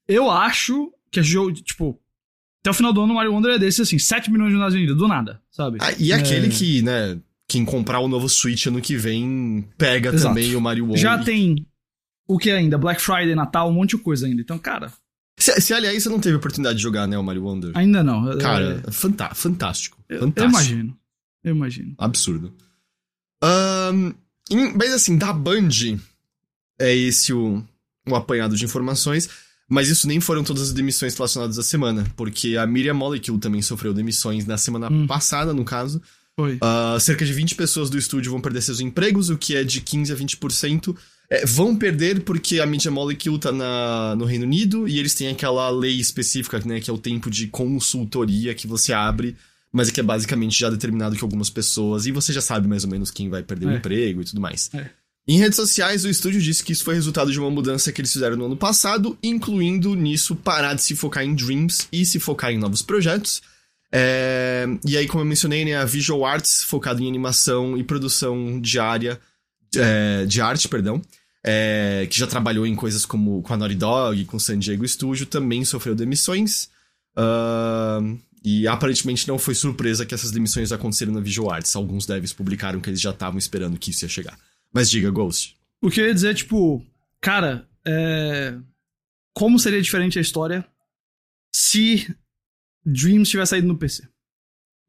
[0.08, 2.00] eu acho que a jogo, tipo,
[2.62, 4.74] até o final do ano o Mario Wonder é desse, assim, 7 milhões de unidades
[4.76, 5.78] vendidas, do nada, sabe?
[5.82, 6.50] Ah, e aquele É.
[6.50, 10.28] que, né, quem comprar o novo Switch ano que vem pega Exato.
[10.34, 11.02] também o Mario Wonder.
[11.02, 11.66] Já tem
[12.28, 12.78] o que ainda?
[12.78, 14.42] Black Friday, Natal, um monte de coisa ainda.
[14.42, 14.92] Então, cara,
[15.40, 17.72] Se, se, aliás, você não teve oportunidade de jogar, né, o Mario Wonder.
[17.76, 18.30] ainda não.
[18.32, 19.98] Eu- Cara, é fanta- fantástico.
[20.10, 20.52] eu, eu fantástico.
[20.56, 20.98] imagino.
[21.44, 21.96] Eu imagino.
[21.98, 22.54] Absurdo.
[24.50, 25.70] Em- mas assim, da Band
[26.80, 27.64] é esse o,
[28.08, 29.30] o apanhado de informações.
[29.70, 33.62] Mas isso nem foram todas as demissões relacionadas à semana, porque a Miriam Molecule também
[33.62, 35.06] sofreu demissões na semana Hum.
[35.06, 36.02] passada, no caso.
[36.40, 36.58] Foi.
[36.62, 39.82] Ah, cerca de 20 pessoas do estúdio vão perder seus empregos, o que é de
[39.82, 40.96] 15 a 20%.
[41.30, 45.28] É, vão perder porque a Media Molecule tá na, no Reino Unido e eles têm
[45.28, 49.36] aquela lei específica, né, que é o tempo de consultoria que você abre,
[49.74, 52.84] mas é que é basicamente já determinado que algumas pessoas, e você já sabe mais
[52.86, 53.76] ou menos quem vai perder o É.
[53.78, 54.70] emprego e tudo mais.
[54.74, 54.90] É.
[55.28, 58.14] Em redes sociais, o estúdio disse que isso foi resultado de uma mudança que eles
[58.14, 62.52] fizeram no ano passado, incluindo nisso parar de se focar em Dreams e se focar
[62.52, 63.42] em novos projetos.
[63.92, 68.60] É, E aí, como eu mencionei, né, a Visual Arts, focado em animação e produção
[68.60, 69.20] diária,
[69.76, 71.02] é, de arte, perdão,
[71.44, 74.88] é, que já trabalhou em coisas como com a Naughty Dog, com o San Diego
[74.88, 76.70] Studio, também sofreu demissões.
[77.16, 81.76] Ahn, e aparentemente não foi surpresa que essas demissões aconteceram na Visual Arts.
[81.76, 84.38] Alguns devs publicaram que eles já estavam esperando que isso ia chegar.
[84.72, 85.58] Mas diga, Ghost.
[85.82, 86.86] O que eu ia dizer, tipo,
[87.20, 88.56] cara, é...
[89.34, 90.66] como seria diferente a história
[91.54, 92.14] se
[92.88, 94.08] Dreams tivesse saído no PC?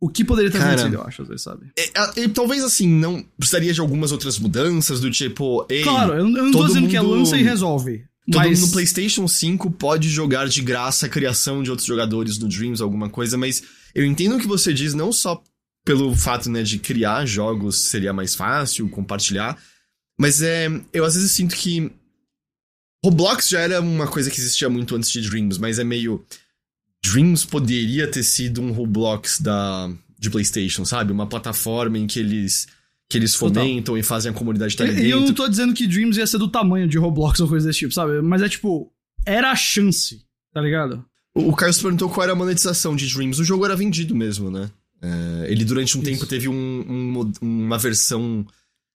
[0.00, 1.72] O que poderia ter Cara, acontecido, eu acho, às vezes, sabe?
[1.96, 6.18] A- e talvez assim, não precisaria de algumas outras mudanças, do tipo, ei, Claro, eu,
[6.20, 8.04] eu não tô dizendo que é mundo- lança e resolve.
[8.30, 8.60] todo mas...
[8.60, 12.80] mundo no PlayStation 5 pode jogar de graça a criação de outros jogadores no Dreams,
[12.80, 13.60] alguma coisa, mas
[13.92, 15.42] eu entendo o que você diz, não só
[15.84, 19.60] pelo fato, né, de criar jogos seria mais fácil, compartilhar,
[20.20, 21.90] mas é, eu às vezes sinto que
[23.04, 26.24] Roblox já era uma coisa que existia muito antes de Dreams, mas é meio
[27.10, 31.12] Dreams poderia ter sido um Roblox da de PlayStation, sabe?
[31.12, 32.66] Uma plataforma em que eles
[33.10, 33.62] que eles Total.
[33.64, 36.26] fomentam e fazem a comunidade estar ali E eu não tô dizendo que Dreams ia
[36.26, 38.20] ser do tamanho de Roblox ou coisa desse tipo, sabe?
[38.20, 38.92] Mas é tipo,
[39.24, 40.20] era a chance,
[40.52, 41.04] tá ligado?
[41.34, 43.40] O o Carlos perguntou qual era a monetização de Dreams.
[43.40, 44.70] O jogo era vendido mesmo, né?
[45.00, 46.10] É, ele durante um Isso.
[46.10, 48.44] tempo teve um- um uma versão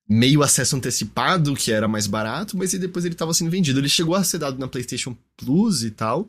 [0.07, 3.79] meio acesso antecipado, que era mais barato, mas depois ele tava sendo vendido.
[3.79, 6.27] Ele chegou a ser dado na PlayStation Plus e tal.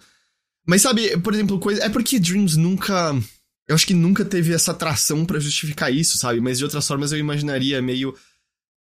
[0.66, 1.84] Mas sabe, por exemplo, coisa.
[1.84, 3.14] É porque Dreams nunca.
[3.68, 6.40] Eu acho que nunca teve essa atração pra justificar isso, sabe?
[6.40, 8.14] Mas de outras formas eu imaginaria meio.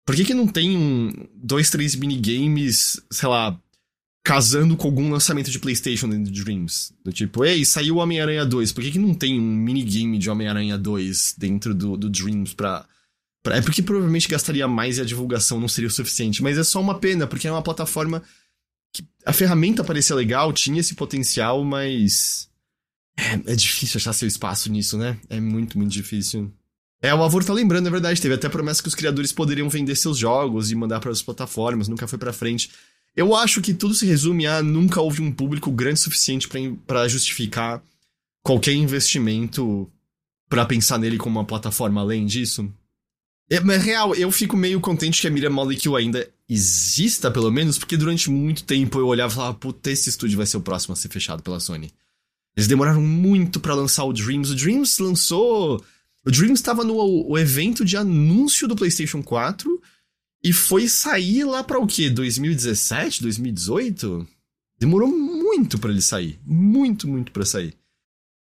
[0.04, 3.58] Por que, que não tem um, dois, três minigames, sei lá,
[4.24, 6.92] casando com algum lançamento de PlayStation dentro de Dreams?
[7.04, 10.78] Do tipo, ei, saiu Homem-Aranha 2, por que, que não tem um minigame de Homem-Aranha
[10.78, 12.86] 2 dentro do, do Dreams pra.
[13.48, 16.80] É porque provavelmente gastaria mais e a divulgação não seria o suficiente, mas é só
[16.80, 18.22] uma pena, porque é uma plataforma
[18.92, 22.48] que a ferramenta parecia legal, tinha esse potencial, mas.
[23.18, 25.18] É, é difícil achar seu espaço nisso, né?
[25.28, 26.52] É muito, muito difícil.
[27.00, 28.20] É, o Avor tá lembrando, é verdade.
[28.20, 31.88] Teve até promessa que os criadores poderiam vender seus jogos e mandar para as plataformas,
[31.88, 32.70] nunca foi pra frente.
[33.14, 36.48] Eu acho que tudo se resume a nunca houve um público grande o suficiente
[36.86, 37.82] pra justificar
[38.42, 39.90] qualquer investimento
[40.48, 42.70] pra pensar nele como uma plataforma além disso.
[43.48, 47.78] É, mas real, eu fico meio contente que a Miriam Molecule ainda exista, pelo menos,
[47.78, 50.92] porque durante muito tempo eu olhava e falava, puta, esse estúdio vai ser o próximo
[50.92, 51.92] a ser fechado pela Sony.
[52.56, 54.50] Eles demoraram muito pra lançar o Dreams.
[54.50, 55.84] O Dreams lançou.
[56.24, 59.80] O Dreams tava no evento de anúncio do PlayStation 4
[60.42, 62.08] e foi sair lá pra o quê?
[62.08, 64.26] 2017, 2018?
[64.78, 66.40] Demorou muito pra ele sair.
[66.44, 67.74] Muito, muito pra sair.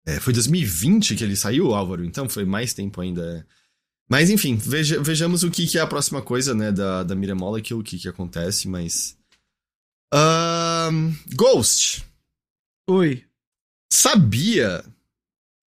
[0.05, 3.45] É, foi 2020 que ele saiu, Álvaro, então foi mais tempo ainda.
[3.49, 3.62] é.
[4.09, 7.35] Mas enfim, veja- vejamos o que, que é a próxima coisa, né, da, da Miriam
[7.35, 9.17] Molecule, o que, que acontece, mas.
[11.35, 12.03] Ghost.
[12.89, 13.23] Oi.
[13.91, 14.83] Sabia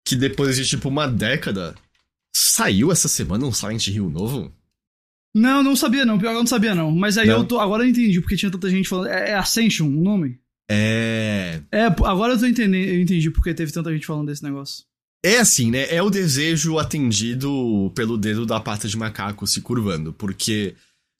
[0.07, 1.75] que depois de tipo uma década
[2.35, 4.53] saiu essa semana um Silent Hill novo?
[5.35, 6.19] Não, não sabia não.
[6.19, 6.91] Pior que eu não sabia não.
[6.91, 7.39] Mas aí Não?
[7.39, 7.59] eu tô.
[7.61, 9.09] Agora eu entendi porque tinha tanta gente falando.
[9.09, 10.41] É, é Ascension o nome?
[10.71, 11.61] É.
[11.71, 12.89] É, agora eu tô entendendo.
[12.89, 14.85] Eu entendi porque teve tanta gente falando desse negócio.
[15.27, 15.93] É assim, né?
[15.93, 20.75] É o desejo atendido pelo dedo da pata de macaco se curvando, porque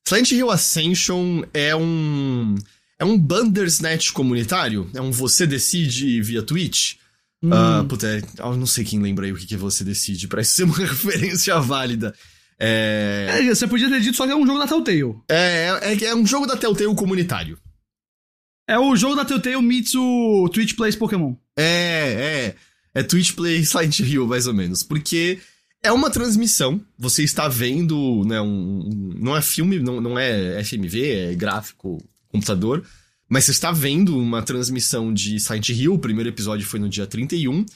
[0.07, 2.55] Silent Hill Ascension é um.
[2.99, 4.89] É um Bandersnatch comunitário?
[4.95, 6.95] É um você decide via Twitch?
[7.43, 10.29] Hum, Ah, puta, é- eu não sei quem lembra aí o que que você decide,
[10.29, 12.15] pra isso ser uma referência válida.
[12.59, 13.27] É...
[13.41, 15.17] É, você podia ter dito só que é um jogo da Telltale.
[15.29, 17.59] É, é, é um jogo da Telltale comunitário.
[18.69, 21.35] É o jogo da Telltale meets o Twitch Plays Pokémon.
[21.57, 21.65] É,
[22.55, 22.57] é.
[22.97, 24.83] É Twitch Play Silent Hill, mais ou menos.
[24.83, 25.39] Porque
[25.83, 26.81] é uma transmissão.
[26.99, 28.41] Você está vendo, né?
[28.41, 32.83] Um, não é filme, não, não é FMV, é gráfico, computador.
[33.29, 35.93] Mas você está vendo uma transmissão de Silent Hill.
[35.93, 37.67] O primeiro episódio foi no dia 31.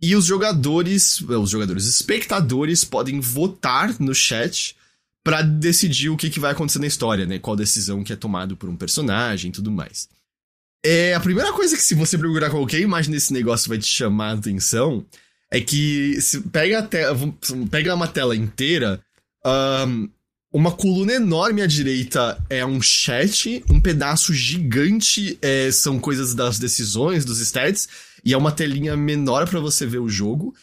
[0.00, 4.76] E os jogadores, os jogadores, espectadores podem votar no chat
[5.24, 7.40] para decidir o que, que vai acontecer na história, né?
[7.40, 10.08] Qual decisão que é tomado por um personagem e tudo mais.
[10.84, 14.30] É, a primeira coisa que se você procurar qualquer imagem desse negócio vai te chamar
[14.30, 15.04] a atenção
[15.50, 19.00] é que se pega, a pega uma tela inteira,
[19.86, 20.08] um,
[20.52, 26.58] uma coluna enorme à direita é um chat, um pedaço gigante é, são coisas das
[26.58, 27.88] decisões, dos stats,
[28.24, 30.54] e é uma telinha menor para você ver o jogo.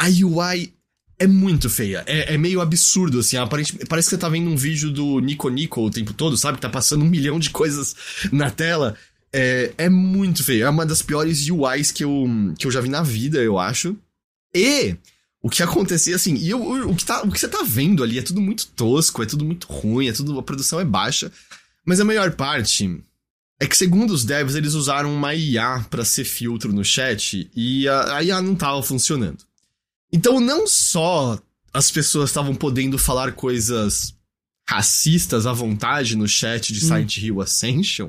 [0.00, 0.74] A UI
[1.18, 2.02] é muito feia.
[2.06, 3.36] É, é meio absurdo, assim.
[3.36, 6.56] Aparente, parece que você tá vendo um vídeo do Nico Nico o tempo todo, sabe?
[6.56, 7.94] Que tá passando um milhão de coisas
[8.32, 8.96] na tela.
[9.36, 10.64] É, é muito feio.
[10.64, 12.24] É uma das piores UIs que eu,
[12.56, 13.96] que eu já vi na vida, eu acho.
[14.54, 14.96] E
[15.42, 18.16] o que acontecia, assim, e o, o, que tá, o que você tá vendo ali
[18.16, 20.38] é tudo muito tosco, é tudo muito ruim, é tudo.
[20.38, 21.32] A produção é baixa.
[21.84, 23.02] Mas a melhor parte
[23.58, 27.88] é que, segundo os devs, eles usaram uma IA para ser filtro no chat e
[27.88, 29.38] a, a IA não tava funcionando.
[30.12, 31.38] Então, não só
[31.72, 34.14] as pessoas estavam podendo falar coisas
[34.68, 36.88] racistas à vontade no chat de hum.
[36.88, 38.08] Silent Hill Ascension,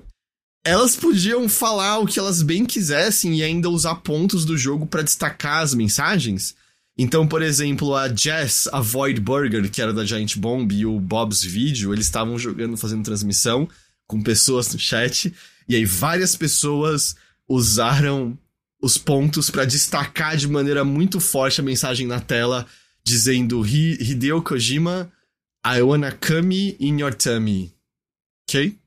[0.66, 5.03] elas podiam falar o que elas bem quisessem e ainda usar pontos do jogo para
[5.03, 6.55] destacar as mensagens.
[6.97, 10.99] Então, por exemplo, a Jess, a Void Burger, que era da Giant Bomb, e o
[10.99, 13.70] Bob's Video, eles estavam jogando, fazendo transmissão
[14.07, 15.32] com pessoas no chat,
[15.70, 17.16] e aí várias pessoas
[17.47, 18.38] usaram
[18.82, 22.66] os pontos para destacar de maneira muito forte a mensagem na tela,
[23.03, 25.11] dizendo Hideo Kojima,
[25.66, 27.74] I wanna come in your tummy.
[28.49, 28.80] Ok?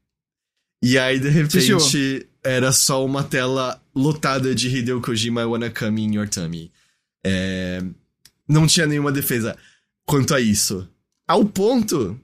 [0.83, 6.03] E aí, de repente, era só uma tela lotada de Hideo Kojima, I wanna come
[6.03, 6.71] in your tummy.
[7.25, 7.83] É...
[8.49, 9.57] Não tinha nenhuma defesa
[10.07, 10.89] quanto a isso.
[11.27, 12.19] Ao ponto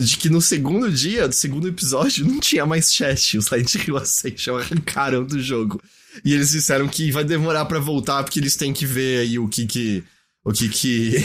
[0.00, 3.36] de que no segundo dia do segundo episódio não tinha mais chat.
[3.36, 5.80] Os Silent Hill Ascension arrancaram do jogo.
[6.24, 9.46] E eles disseram que vai demorar para voltar porque eles têm que ver aí o
[9.46, 10.02] que que.
[10.44, 11.16] O que que.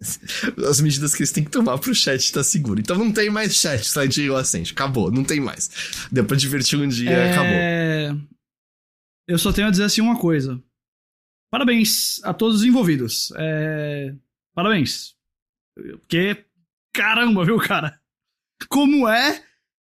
[0.68, 2.80] as medidas que eles têm que tomar pro chat estar tá seguro.
[2.80, 4.72] Então não tem mais chat Silent Hill Ascension.
[4.72, 5.70] Acabou, não tem mais.
[6.10, 7.32] Deu pra divertir um dia é...
[7.32, 8.28] acabou.
[9.28, 10.62] Eu só tenho a dizer assim uma coisa.
[11.50, 13.32] Parabéns a todos os envolvidos.
[13.36, 14.14] É...
[14.54, 15.14] Parabéns.
[15.74, 16.44] Porque.
[16.94, 18.02] Caramba, viu, cara?
[18.68, 19.42] como é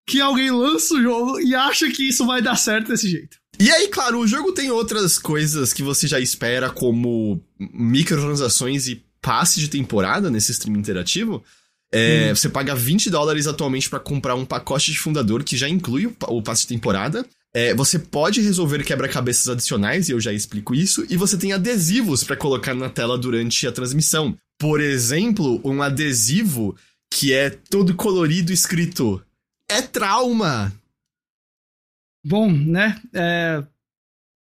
[0.07, 3.37] que alguém lança o jogo e acha que isso vai dar certo desse jeito.
[3.59, 9.03] E aí, claro, o jogo tem outras coisas que você já espera, como microtransações e
[9.21, 11.43] passe de temporada nesse stream interativo.
[11.91, 12.35] É, hum.
[12.35, 16.15] Você paga 20 dólares atualmente para comprar um pacote de fundador que já inclui o,
[16.27, 17.25] o passe de temporada.
[17.53, 22.23] É, você pode resolver quebra-cabeças adicionais, e eu já explico isso, e você tem adesivos
[22.23, 24.37] para colocar na tela durante a transmissão.
[24.59, 26.75] Por exemplo, um adesivo
[27.11, 29.21] que é todo colorido escrito
[29.69, 30.73] é trauma.
[32.25, 32.99] Bom, né?
[33.13, 33.63] É,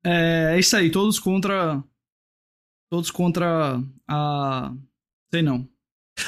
[0.06, 1.84] é, é isso aí, todos contra
[2.90, 4.74] todos contra a
[5.32, 5.68] sei não.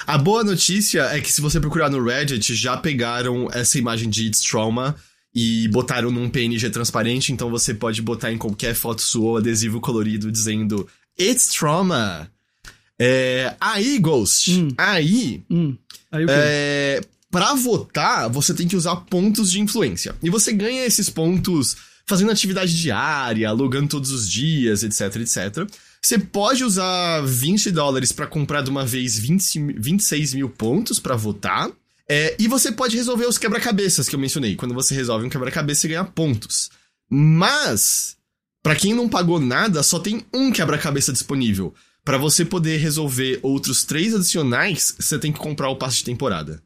[0.05, 4.27] A boa notícia é que se você procurar no Reddit, já pegaram essa imagem de
[4.27, 4.95] It's Trauma
[5.33, 10.31] e botaram num PNG transparente, então você pode botar em qualquer foto sua adesivo colorido
[10.31, 10.87] dizendo
[11.19, 12.29] It's Trauma.
[12.99, 14.67] É, aí, Ghost, hum.
[14.77, 15.77] aí hum.
[16.11, 16.25] Aí?
[16.27, 17.01] É,
[17.31, 20.15] pra votar, você tem que usar pontos de influência.
[20.21, 25.69] E você ganha esses pontos fazendo atividade diária, logando todos os dias, etc, etc.
[26.01, 31.15] Você pode usar 20 dólares para comprar de uma vez 20, 26 mil pontos para
[31.15, 31.69] votar.
[32.07, 34.55] É, e você pode resolver os quebra-cabeças que eu mencionei.
[34.55, 36.71] Quando você resolve um quebra-cabeça, você ganha pontos.
[37.07, 38.17] Mas,
[38.63, 41.75] para quem não pagou nada, só tem um quebra-cabeça disponível.
[42.03, 46.63] Para você poder resolver outros três adicionais, você tem que comprar o passe de temporada.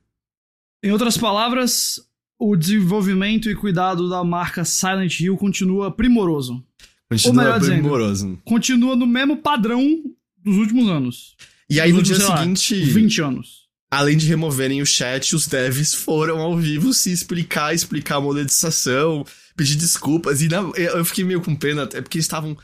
[0.84, 2.02] Em outras palavras,
[2.38, 6.62] o desenvolvimento e cuidado da marca Silent Hill continua primoroso.
[7.10, 8.26] Continua Ou primoroso.
[8.26, 9.82] Dizendo, continua no mesmo padrão
[10.44, 11.38] dos últimos anos.
[11.70, 12.76] E aí, no últimos, dia seguinte.
[12.76, 13.64] Lá, 20 anos.
[13.90, 19.26] Além de removerem o chat, os devs foram ao vivo se explicar, explicar a monetização,
[19.56, 20.42] pedir desculpas.
[20.42, 22.58] E na, eu fiquei meio com pena, até porque eles estavam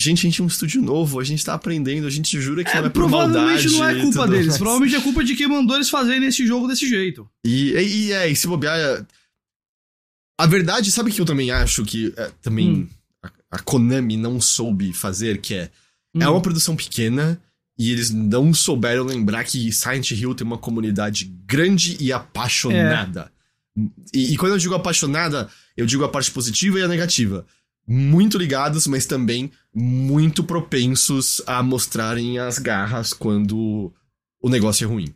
[0.00, 2.70] Gente, a gente é um estúdio novo, a gente tá aprendendo, a gente jura que
[2.70, 3.72] é, não é por provavelmente maldade.
[3.72, 4.58] não é culpa deles, mais.
[4.58, 7.28] provavelmente é culpa de quem mandou eles fazerem esse jogo desse jeito.
[7.44, 9.04] E, e, e é, e se bobear.
[10.40, 12.88] A verdade, sabe que eu também acho que é, também hum.
[13.24, 15.62] a, a, Konami não soube fazer, que é.
[15.62, 15.70] É
[16.18, 16.22] hum.
[16.22, 17.40] É uma produção pequena
[17.76, 23.32] e eles não souberam lembrar que Silent Hill tem uma comunidade grande e apaixonada.
[23.76, 23.82] É.
[24.14, 27.44] E, e, quando eu digo apaixonada, eu digo a parte positiva e a negativa.
[27.90, 33.90] Muito ligados, mas também muito propensos a mostrarem as garras quando
[34.42, 35.14] o negócio é ruim.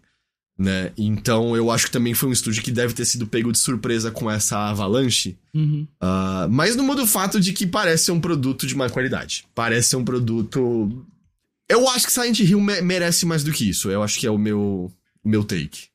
[0.59, 0.93] Né?
[0.97, 4.11] Então eu acho que também foi um estúdio que deve ter sido pego de surpresa
[4.11, 5.37] com essa avalanche.
[5.53, 5.87] Uhum.
[6.01, 9.45] Uh, mas não muda o fato de que parece ser um produto de má qualidade.
[9.55, 11.05] Parece ser um produto.
[11.69, 13.91] Eu acho que Silent Hill me merece mais do que isso.
[13.91, 14.91] Eu acho que é o meu,
[15.25, 15.89] meu take.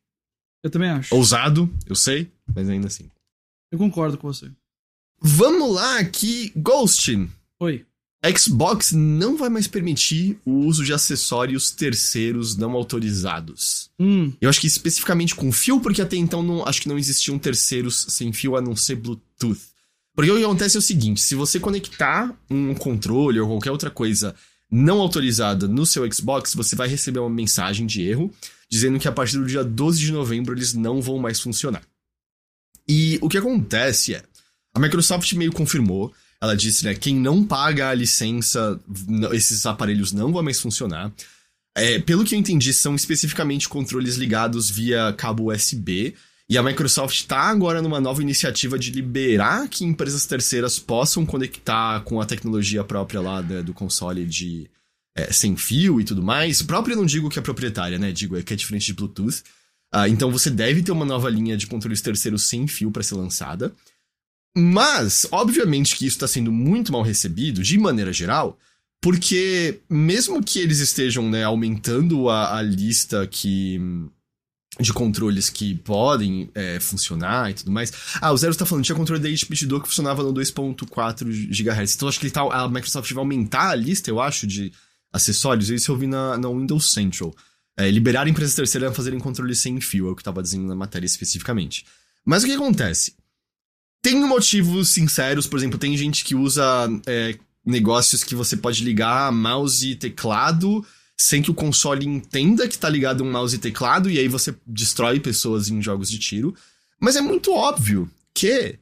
[0.63, 1.15] Eu também acho.
[1.15, 3.09] Ousado, eu sei, mas ainda assim.
[3.71, 4.51] Eu concordo com você.
[5.19, 7.29] Vamos lá aqui, Ghost.
[7.59, 7.85] Oi.
[8.35, 13.89] Xbox não vai mais permitir o uso de acessórios terceiros não autorizados.
[13.99, 14.33] Hum.
[14.41, 18.07] Eu acho que especificamente com fio, porque até então não, acho que não existiam terceiros
[18.09, 19.61] sem fio a não ser Bluetooth.
[20.15, 23.91] Porque o que acontece é o seguinte: se você conectar um controle ou qualquer outra
[23.91, 24.35] coisa
[24.69, 28.33] não autorizada no seu Xbox, você vai receber uma mensagem de erro
[28.69, 31.83] dizendo que a partir do dia 12 de novembro eles não vão mais funcionar.
[32.87, 34.23] E o que acontece é,
[34.77, 38.79] a Microsoft meio confirmou ela disse, né, quem não paga a licença,
[39.31, 41.11] esses aparelhos não vão mais funcionar.
[41.75, 46.15] É, pelo que eu entendi, são especificamente controles ligados via cabo USB.
[46.49, 52.01] E a Microsoft está agora numa nova iniciativa de liberar que empresas terceiras possam conectar
[52.01, 54.69] com a tecnologia própria lá né, do console de
[55.15, 56.61] é, sem fio e tudo mais.
[56.61, 58.11] Eu não digo que é proprietária, né?
[58.11, 59.43] Digo é que é diferente de Bluetooth.
[59.93, 63.15] Uh, então você deve ter uma nova linha de controles terceiros sem fio para ser
[63.15, 63.73] lançada.
[64.59, 68.57] Mas, obviamente que isso está sendo muito mal recebido, de maneira geral,
[68.99, 73.79] porque mesmo que eles estejam né, aumentando a, a lista que
[74.79, 77.91] de controles que podem é, funcionar e tudo mais.
[78.19, 81.95] Ah, o Zero está falando, tinha controle da HP Duo que funcionava no 2.4 GHz.
[81.95, 84.71] Então acho que tá, a Microsoft vai aumentar a lista, eu acho, de
[85.13, 85.69] acessórios.
[85.69, 87.31] Isso eu vi na, na Windows Central.
[87.77, 90.75] É, liberar empresas terceiras a fazerem controle sem fio, é o que estava dizendo na
[90.75, 91.85] matéria especificamente.
[92.25, 93.13] Mas o que acontece?
[94.07, 96.63] Tem motivos sinceros, por exemplo, tem gente que usa
[97.05, 100.81] é, negócios que você pode ligar mouse e teclado
[101.17, 104.55] sem que o console entenda que tá ligado um mouse e teclado, e aí você
[104.65, 106.55] destrói pessoas em jogos de tiro.
[107.01, 108.79] Mas é muito óbvio que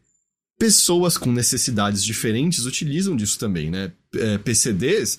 [0.60, 3.92] pessoas com necessidades diferentes utilizam disso também, né?
[4.14, 5.18] É, PCDs.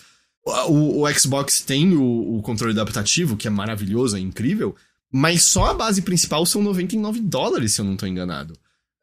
[0.69, 4.77] O, o, Xbox tem o, o controle adaptativo, que é maravilhoso, é incrível,
[5.11, 8.57] mas só a base principal são 99 dólares, se eu não tô enganado.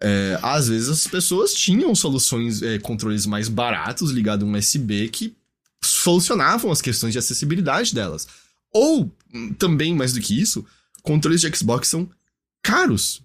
[0.06, 5.08] É, às vezes as pessoas tinham soluções, é, controles mais baratos ligados a um USB
[5.08, 5.34] que
[5.82, 8.28] solucionavam as questões de acessibilidade delas.
[8.74, 10.66] Ou, hum, também mais do que isso,
[11.02, 12.10] controles de Xbox são
[12.62, 13.22] caros.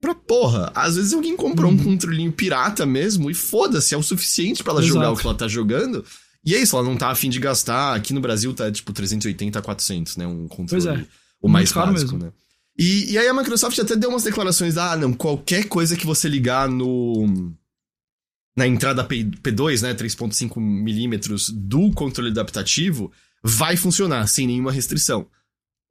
[0.00, 1.78] Pra porra, às vezes alguém comprou uhum.
[1.78, 4.94] um controlinho pirata mesmo e foda-se, é o suficiente para ela Exato.
[4.94, 6.04] jogar o que ela tá jogando.
[6.44, 7.94] E é isso, ela não tá afim de gastar.
[7.94, 10.26] Aqui no Brasil tá tipo 380 a 400, né?
[10.26, 10.88] Um controle.
[10.88, 11.06] É.
[11.40, 12.18] O mais básico, mesmo.
[12.18, 12.32] né?
[12.76, 16.28] E, e aí a Microsoft até deu umas declarações, ah, não, qualquer coisa que você
[16.28, 17.52] ligar no
[18.56, 23.10] na entrada P, P2, né, 3.5 milímetros do controle adaptativo,
[23.42, 25.28] vai funcionar sem nenhuma restrição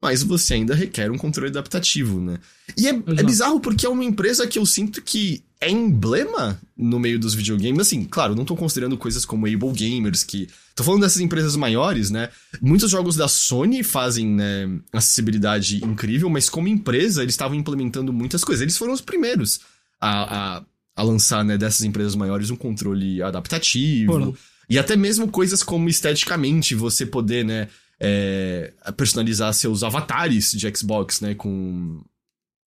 [0.03, 2.37] mas você ainda requer um controle adaptativo, né?
[2.77, 6.99] E é, é, bizarro porque é uma empresa que eu sinto que é emblema no
[6.99, 7.79] meio dos videogames.
[7.79, 10.47] Assim, claro, não tô considerando coisas como Able Gamers, que.
[10.75, 12.29] Tô falando dessas empresas maiores, né?
[12.61, 18.43] Muitos jogos da Sony fazem né, acessibilidade incrível, mas como empresa, eles estavam implementando muitas
[18.43, 18.61] coisas.
[18.61, 19.59] Eles foram os primeiros
[20.01, 20.63] a, a,
[20.95, 24.35] a lançar, né, dessas empresas maiores, um controle adaptativo.
[24.67, 27.67] E até mesmo coisas como esteticamente, você poder, né?
[28.05, 31.33] é, personalizar seus avatares de Xbox, né?
[31.35, 32.03] Com,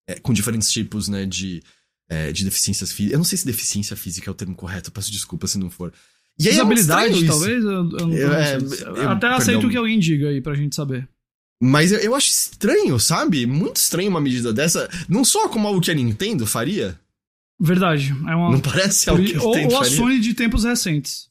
[0.08, 1.26] é, com diferentes tipos, né?
[1.26, 1.62] De,
[2.08, 3.12] é, de deficiências físicas.
[3.12, 5.92] Eu não sei se deficiência física é o termo correto, peço desculpa se não for.
[6.38, 7.64] E aí Usabilidade, é talvez?
[7.64, 8.58] Eu, eu, eu, é,
[8.96, 11.08] eu Até aceito que alguém diga aí pra gente saber.
[11.62, 13.46] Mas eu, acho estranho, sabe?
[13.46, 14.90] Muito estranho uma medida dessa.
[15.08, 16.98] Não só como algo que a Nintendo faria.
[17.58, 18.14] Verdade.
[18.28, 18.52] É uma...
[18.52, 19.96] Não parece algo que a Nintendo Ou a faria.
[19.96, 21.28] Sony de tempos recentes.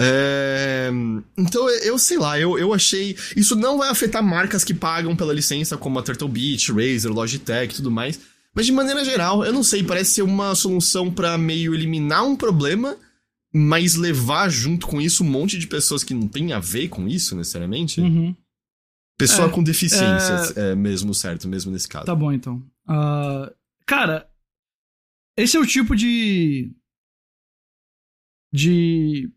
[0.00, 0.90] É...
[1.38, 3.16] Então, eu sei lá, eu, eu achei.
[3.36, 7.72] Isso não vai afetar marcas que pagam pela licença, como a Turtle Beach, Razer, Logitech
[7.72, 8.18] e tudo mais.
[8.54, 12.36] Mas de maneira geral, eu não sei, parece ser uma solução para meio eliminar um
[12.36, 12.96] problema,
[13.52, 17.08] mas levar junto com isso um monte de pessoas que não tem a ver com
[17.08, 18.00] isso necessariamente.
[18.00, 18.36] Uhum.
[19.18, 20.72] Pessoa é, com deficiências, é...
[20.72, 20.74] é...
[20.74, 22.06] mesmo certo, mesmo nesse caso.
[22.06, 22.56] Tá bom, então.
[22.88, 23.52] Uh,
[23.86, 24.28] cara,
[25.36, 26.74] esse é o tipo de.
[28.52, 29.30] de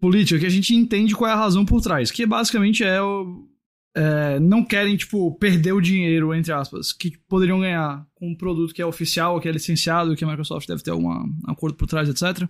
[0.00, 3.48] política que a gente entende qual é a razão por trás, que basicamente é o.
[3.94, 8.72] É, não querem, tipo, perder o dinheiro, entre aspas, que poderiam ganhar com um produto
[8.72, 11.10] que é oficial, que é licenciado, que a Microsoft deve ter algum
[11.46, 12.48] acordo por trás, etc.,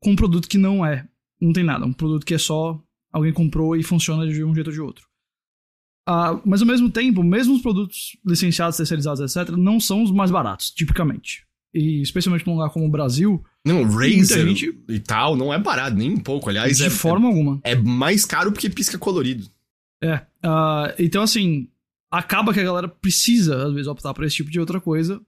[0.00, 1.06] com um produto que não é.
[1.40, 1.86] Não tem nada.
[1.86, 2.80] Um produto que é só
[3.12, 5.06] alguém comprou e funciona de um jeito ou de outro.
[6.08, 10.30] Uh, mas ao mesmo tempo, mesmo os produtos licenciados, terceirizados, etc., não são os mais
[10.30, 11.46] baratos, tipicamente.
[11.72, 13.42] E especialmente num lugar como o Brasil.
[13.64, 14.84] Não, Razer gente...
[14.88, 16.50] e tal, não é barato, nem um pouco.
[16.50, 17.60] Aliás, de é, forma é, alguma.
[17.62, 19.46] É mais caro porque pisca colorido.
[20.02, 20.16] É.
[20.44, 21.68] Uh, então, assim,
[22.10, 25.20] acaba que a galera precisa, às vezes, optar por esse tipo de outra coisa.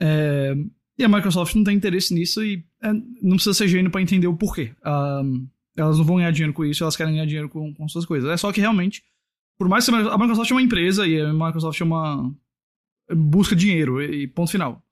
[0.00, 0.54] É,
[0.98, 4.26] e a Microsoft não tem interesse nisso e é, não precisa ser gênio para entender
[4.26, 4.74] o porquê.
[4.84, 8.04] Um, elas não vão ganhar dinheiro com isso, elas querem ganhar dinheiro com, com suas
[8.04, 8.28] coisas.
[8.28, 9.04] É só que realmente,
[9.56, 12.34] por mais que a Microsoft é uma empresa e a Microsoft é uma.
[13.14, 14.82] busca dinheiro e ponto final.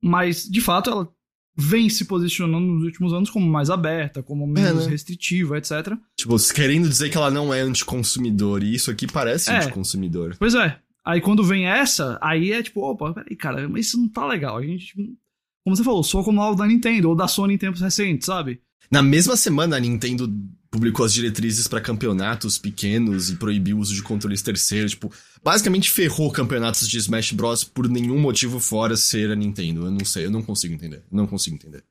[0.00, 1.15] Mas, de fato, ela
[1.56, 4.90] vem se posicionando nos últimos anos como mais aberta, como menos é, né?
[4.90, 5.96] restritiva, etc.
[6.14, 9.56] Tipo, querendo dizer que ela não é anticonsumidor, e isso aqui parece é.
[9.56, 10.36] anticonsumidor.
[10.38, 10.78] Pois é.
[11.04, 14.58] Aí quando vem essa, aí é tipo, opa, peraí, cara, mas isso não tá legal.
[14.58, 14.92] A gente
[15.66, 18.60] como você falou, soa como algo da Nintendo ou da Sony em tempos recentes, sabe?
[18.88, 20.32] Na mesma semana, a Nintendo
[20.76, 24.90] publicou as diretrizes para campeonatos pequenos e proibiu o uso de controles terceiros.
[24.92, 25.10] Tipo,
[25.42, 27.64] basicamente ferrou campeonatos de Smash Bros.
[27.64, 29.86] por nenhum motivo fora ser a Nintendo.
[29.86, 31.02] Eu não sei, eu não consigo entender.
[31.10, 31.82] não consigo entender.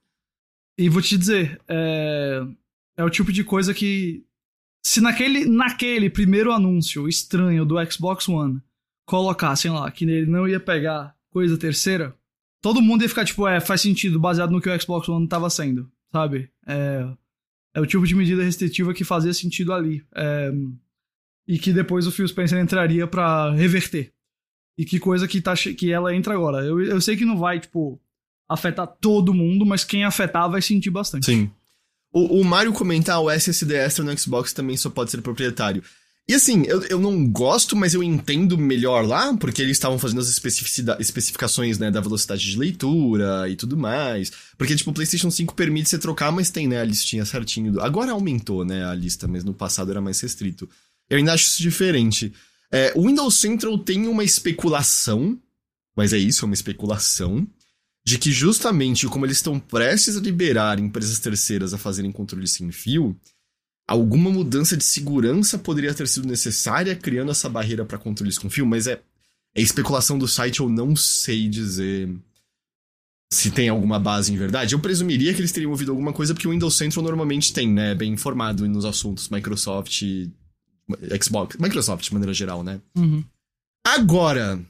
[0.77, 2.45] E vou te dizer, é,
[2.97, 4.23] é o tipo de coisa que.
[4.85, 8.61] Se naquele, naquele primeiro anúncio estranho do Xbox One
[9.03, 12.15] colocassem lá que ele não ia pegar coisa terceira,
[12.61, 15.49] todo mundo ia ficar tipo, é, faz sentido, baseado no que o Xbox One tava
[15.49, 16.51] sendo, sabe?
[16.67, 17.07] É,
[17.75, 20.01] é o tipo de medida restritiva que fazia sentido ali.
[20.15, 20.51] É,
[21.45, 24.11] e que depois o Phil Spencer entraria para reverter.
[24.77, 26.65] E que coisa que, tá, que ela entra agora.
[26.65, 28.01] Eu, eu sei que não vai, tipo,
[28.47, 31.25] afetar todo mundo, mas quem afetar vai sentir bastante.
[31.25, 31.51] Sim.
[32.11, 35.83] O, o Mario comentar o SSD extra no Xbox também só pode ser proprietário.
[36.27, 40.21] E assim, eu, eu não gosto, mas eu entendo melhor lá, porque eles estavam fazendo
[40.21, 44.31] as especificações, né, da velocidade de leitura e tudo mais.
[44.57, 47.73] Porque, tipo, o PlayStation 5 permite você trocar, mas tem, né, a listinha certinho.
[47.73, 47.81] Do...
[47.81, 50.67] Agora aumentou, né, a lista, mas no passado era mais restrito.
[51.07, 52.33] Eu ainda acho isso diferente.
[52.71, 55.39] É, o Windows Central tem uma especulação,
[55.95, 57.47] mas é isso, é uma especulação,
[58.03, 62.71] de que justamente como eles estão prestes a liberar empresas terceiras a fazerem controle sem
[62.71, 63.15] fio
[63.87, 68.65] alguma mudança de segurança poderia ter sido necessária, criando essa barreira para controles com fio,
[68.65, 69.01] mas é,
[69.55, 72.09] é especulação do site, eu não sei dizer
[73.31, 74.73] se tem alguma base em verdade.
[74.73, 77.93] Eu presumiria que eles teriam ouvido alguma coisa, porque o Windows Central normalmente tem, né?
[77.93, 80.03] Bem informado nos assuntos Microsoft,
[81.21, 82.79] Xbox, Microsoft de maneira geral, né?
[82.95, 83.23] Uhum.
[83.85, 84.63] Agora,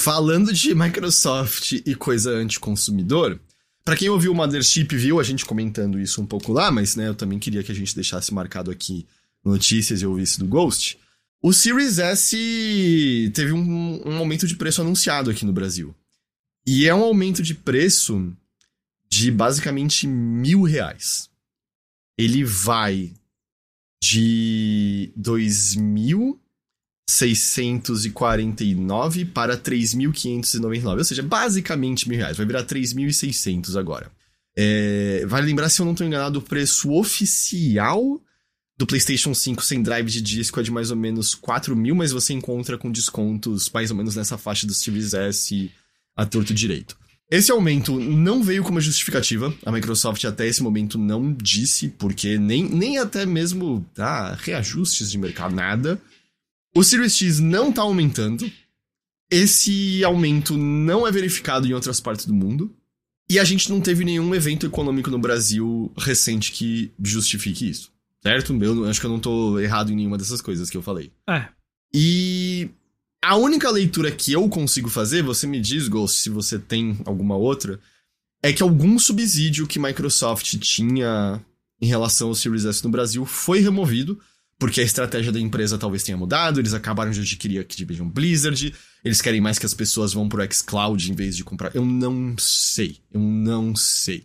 [0.00, 3.38] falando de Microsoft e coisa anticonsumidor,
[3.86, 7.06] para quem ouviu o Mothership viu a gente comentando isso um pouco lá, mas né,
[7.06, 9.06] eu também queria que a gente deixasse marcado aqui
[9.44, 10.98] notícias e ouvisse do Ghost.
[11.40, 15.94] O Series S teve um, um aumento de preço anunciado aqui no Brasil.
[16.66, 18.36] E é um aumento de preço
[19.08, 21.30] de basicamente mil reais.
[22.18, 23.14] Ele vai
[24.02, 26.40] de dois mil
[27.08, 32.36] 649 para 3.599, ou seja, basicamente mil reais.
[32.36, 34.10] Vai virar 3.600 agora.
[34.56, 38.20] É, vale lembrar, se eu não estou enganado, o preço oficial
[38.78, 42.12] do PlayStation 5 sem drive de disco é de mais ou menos 4 mil, mas
[42.12, 45.70] você encontra com descontos mais ou menos nessa faixa do Series S
[46.14, 46.96] a torto direito.
[47.30, 52.68] Esse aumento não veio como justificativa, a Microsoft até esse momento não disse, porque nem,
[52.68, 56.00] nem até mesmo ah, reajustes de mercado, nada.
[56.76, 58.52] O Series X não tá aumentando.
[59.30, 62.70] Esse aumento não é verificado em outras partes do mundo.
[63.30, 67.90] E a gente não teve nenhum evento econômico no Brasil recente que justifique isso.
[68.22, 68.52] Certo?
[68.62, 71.10] Eu acho que eu não tô errado em nenhuma dessas coisas que eu falei.
[71.26, 71.48] É.
[71.94, 72.68] E
[73.24, 77.36] a única leitura que eu consigo fazer, você me diz, Ghost, se você tem alguma
[77.36, 77.80] outra,
[78.42, 81.42] é que algum subsídio que Microsoft tinha
[81.80, 84.20] em relação ao Series S no Brasil foi removido
[84.58, 88.74] porque a estratégia da empresa talvez tenha mudado, eles acabaram de adquirir a Activision Blizzard,
[89.04, 91.74] eles querem mais que as pessoas vão pro xCloud em vez de comprar.
[91.74, 94.24] Eu não sei, eu não sei.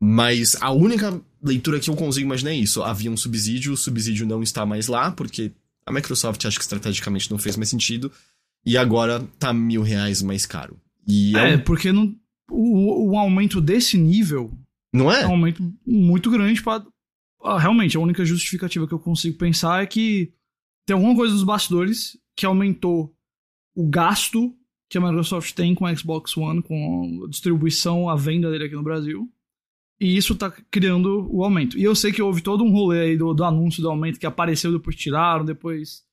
[0.00, 2.82] Mas a única leitura que eu consigo imaginar é isso.
[2.82, 5.52] Havia um subsídio, o subsídio não está mais lá, porque
[5.86, 8.12] a Microsoft acho que estrategicamente não fez mais sentido,
[8.64, 10.76] e agora tá mil reais mais caro.
[11.06, 11.60] E é, é um...
[11.60, 12.14] porque não,
[12.50, 14.52] o, o aumento desse nível
[14.92, 15.22] não é?
[15.22, 16.84] É um aumento muito grande para
[17.42, 20.32] realmente, a única justificativa que eu consigo pensar é que
[20.86, 23.14] tem alguma coisa nos bastidores que aumentou
[23.74, 24.54] o gasto
[24.88, 28.74] que a Microsoft tem com a Xbox One, com a distribuição, a venda dele aqui
[28.74, 29.30] no Brasil.
[30.00, 31.76] E isso tá criando o aumento.
[31.76, 34.26] E eu sei que houve todo um rolê aí do, do anúncio do aumento que
[34.26, 36.04] apareceu, depois tiraram, depois.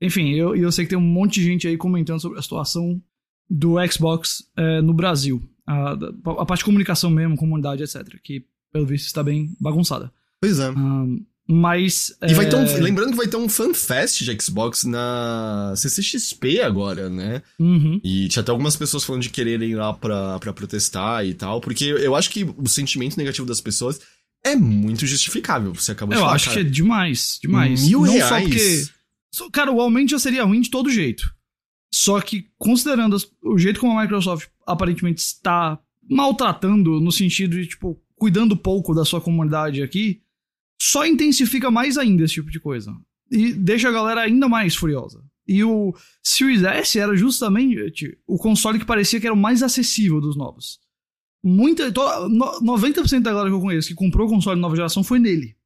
[0.00, 3.00] Enfim, eu, eu sei que tem um monte de gente aí comentando sobre a situação
[3.48, 5.42] do Xbox é, no Brasil.
[5.66, 8.20] A, a parte de comunicação mesmo, comunidade, etc.
[8.22, 10.12] Que, pelo visto, está bem bagunçada.
[10.40, 10.70] Pois é.
[10.70, 12.14] Um, Mas.
[12.22, 16.60] E vai ter um, é, lembrando que vai ter um FanFest de Xbox na CCXP
[16.60, 17.42] agora, né?
[17.58, 18.00] uhum.
[18.02, 21.60] E tinha até algumas pessoas falando de quererem ir lá pra, pra protestar e tal,
[21.60, 24.00] porque eu acho que o sentimento negativo das pessoas
[24.44, 25.74] é muito justificável.
[25.74, 26.60] Você acabou de Eu falar, acho cara.
[26.62, 27.86] que é demais, demais.
[27.86, 28.28] Mil Não reais?
[28.28, 29.50] só porque.
[29.52, 31.30] Cara, o aumento já seria ruim de todo jeito.
[31.92, 35.78] Só que, considerando o jeito como a Microsoft aparentemente está
[36.08, 40.20] maltratando, no sentido de, tipo, cuidando pouco da sua comunidade aqui,
[40.80, 42.94] só intensifica mais ainda esse tipo de coisa.
[43.30, 45.22] E deixa a galera ainda mais furiosa.
[45.46, 50.20] E o Series S era justamente o console que parecia que era o mais acessível
[50.20, 50.78] dos novos.
[51.42, 55.02] Muita, to- no- 90% da galera que eu conheço que comprou o console nova geração
[55.02, 55.56] foi nele.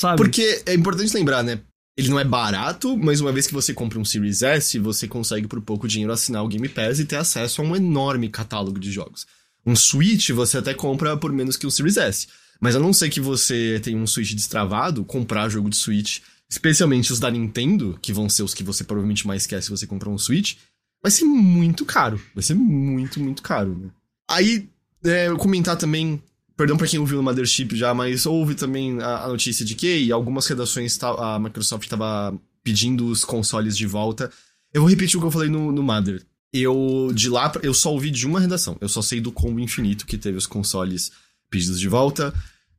[0.00, 0.16] Sabe?
[0.16, 1.60] Porque é importante lembrar, né?
[1.96, 5.46] Ele não é barato, mas uma vez que você compra um Series S, você consegue
[5.46, 8.90] por pouco dinheiro assinar o Game Pass e ter acesso a um enorme catálogo de
[8.90, 9.24] jogos.
[9.64, 12.26] Um Switch você até compra por menos que um Series S.
[12.64, 17.12] Mas a não ser que você tenha um Switch destravado, comprar jogo de Switch, especialmente
[17.12, 20.08] os da Nintendo, que vão ser os que você provavelmente mais quer se você comprar
[20.08, 20.54] um Switch,
[21.02, 22.18] vai ser muito caro.
[22.34, 23.90] Vai ser muito, muito caro, né?
[24.26, 24.66] Aí,
[25.04, 26.22] é, comentar também
[26.56, 30.10] Perdão pra quem ouviu no Mothership já, mas houve também a, a notícia de que
[30.10, 34.30] algumas redações a Microsoft estava pedindo os consoles de volta.
[34.72, 36.22] Eu vou repetir o que eu falei no, no Mother.
[36.52, 38.76] Eu, de lá, eu só ouvi de uma redação.
[38.80, 41.10] Eu só sei do combo infinito que teve os consoles
[41.50, 42.32] pedidos de volta.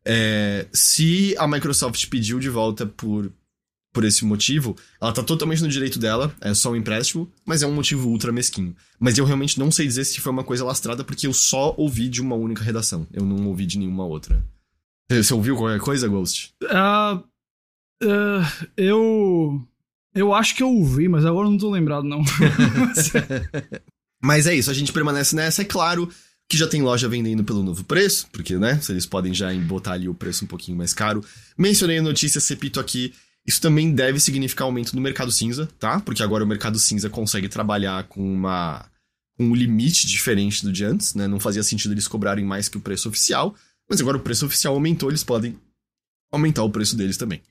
[0.08, 3.32] É, se a Microsoft pediu de volta por,
[3.92, 7.68] por esse motivo, ela tá totalmente no direito dela, é só um empréstimo, mas é
[7.68, 8.76] um motivo ultra mesquinho.
[9.00, 12.08] Mas eu realmente não sei dizer se foi uma coisa lastrada, porque eu só ouvi
[12.08, 13.08] de uma única redação.
[13.12, 14.46] Eu não ouvi de nenhuma outra.
[15.10, 16.54] Você ouviu qualquer coisa, Ghost?
[16.70, 17.22] Ah,
[18.04, 19.62] ah, eu.
[20.14, 22.24] Eu acho que eu ouvi, mas agora eu não tô lembrado, não.
[24.26, 25.62] Mas é isso, a gente permanece nessa.
[25.62, 26.10] É claro
[26.50, 30.08] que já tem loja vendendo pelo novo preço, porque, né, eles podem já botar ali
[30.08, 31.24] o preço um pouquinho mais caro.
[31.58, 33.14] Mencionei a notícia, repito aqui,
[33.46, 36.00] isso também deve significar aumento no mercado cinza, tá?
[36.00, 38.86] Porque agora o mercado cinza consegue trabalhar com uma
[39.38, 41.28] um limite diferente do de antes, né?
[41.28, 43.54] Não fazia sentido eles cobrarem mais que o preço oficial,
[43.90, 45.60] mas agora o preço oficial aumentou, eles podem
[46.32, 47.42] aumentar o preço deles também.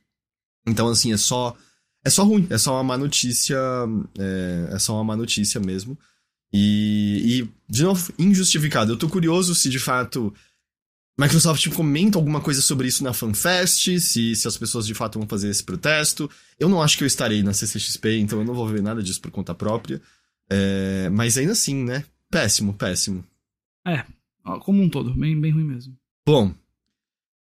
[0.66, 1.54] Então, assim, é só
[2.04, 3.56] é só ruim, é só uma má notícia,
[4.18, 5.98] é, é só uma má notícia mesmo.
[6.52, 8.92] E, e, de novo, injustificado.
[8.92, 10.32] Eu tô curioso se de fato
[11.18, 15.28] Microsoft comenta alguma coisa sobre isso na FanFest, se, se as pessoas de fato vão
[15.28, 16.28] fazer esse protesto.
[16.58, 19.20] Eu não acho que eu estarei na CCXP, então eu não vou ver nada disso
[19.20, 20.02] por conta própria.
[20.50, 22.04] É, mas ainda assim, né?
[22.30, 23.24] Péssimo, péssimo.
[24.44, 25.96] Ó, Como um todo, bem, bem ruim mesmo.
[26.26, 26.52] Bom,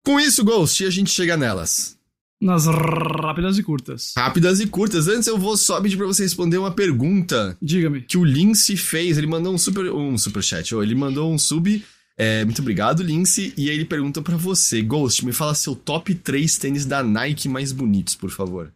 [0.05, 1.97] com isso, Ghost, a gente chega nelas.
[2.41, 4.13] Nas rápidas e curtas.
[4.17, 5.07] Rápidas e curtas.
[5.07, 8.01] Antes eu vou só pedir pra você responder uma pergunta Diga-me.
[8.01, 9.17] que o Lince fez.
[9.17, 11.83] Ele mandou um super, um super chat, ou ele mandou um sub.
[12.17, 13.53] É, muito obrigado, Lince.
[13.57, 17.47] E aí ele pergunta pra você, Ghost, me fala seu top 3 tênis da Nike
[17.47, 18.73] mais bonitos, por favor.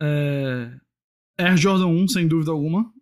[0.00, 0.70] É...
[1.38, 2.92] Air Jordan 1, sem dúvida alguma.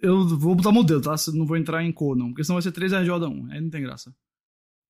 [0.00, 1.14] Eu vou botar modelo, tá?
[1.34, 2.28] Não vou entrar em cor, não.
[2.28, 3.52] Porque senão vai ser 3 Air Jordan 1.
[3.52, 4.14] Aí não tem graça.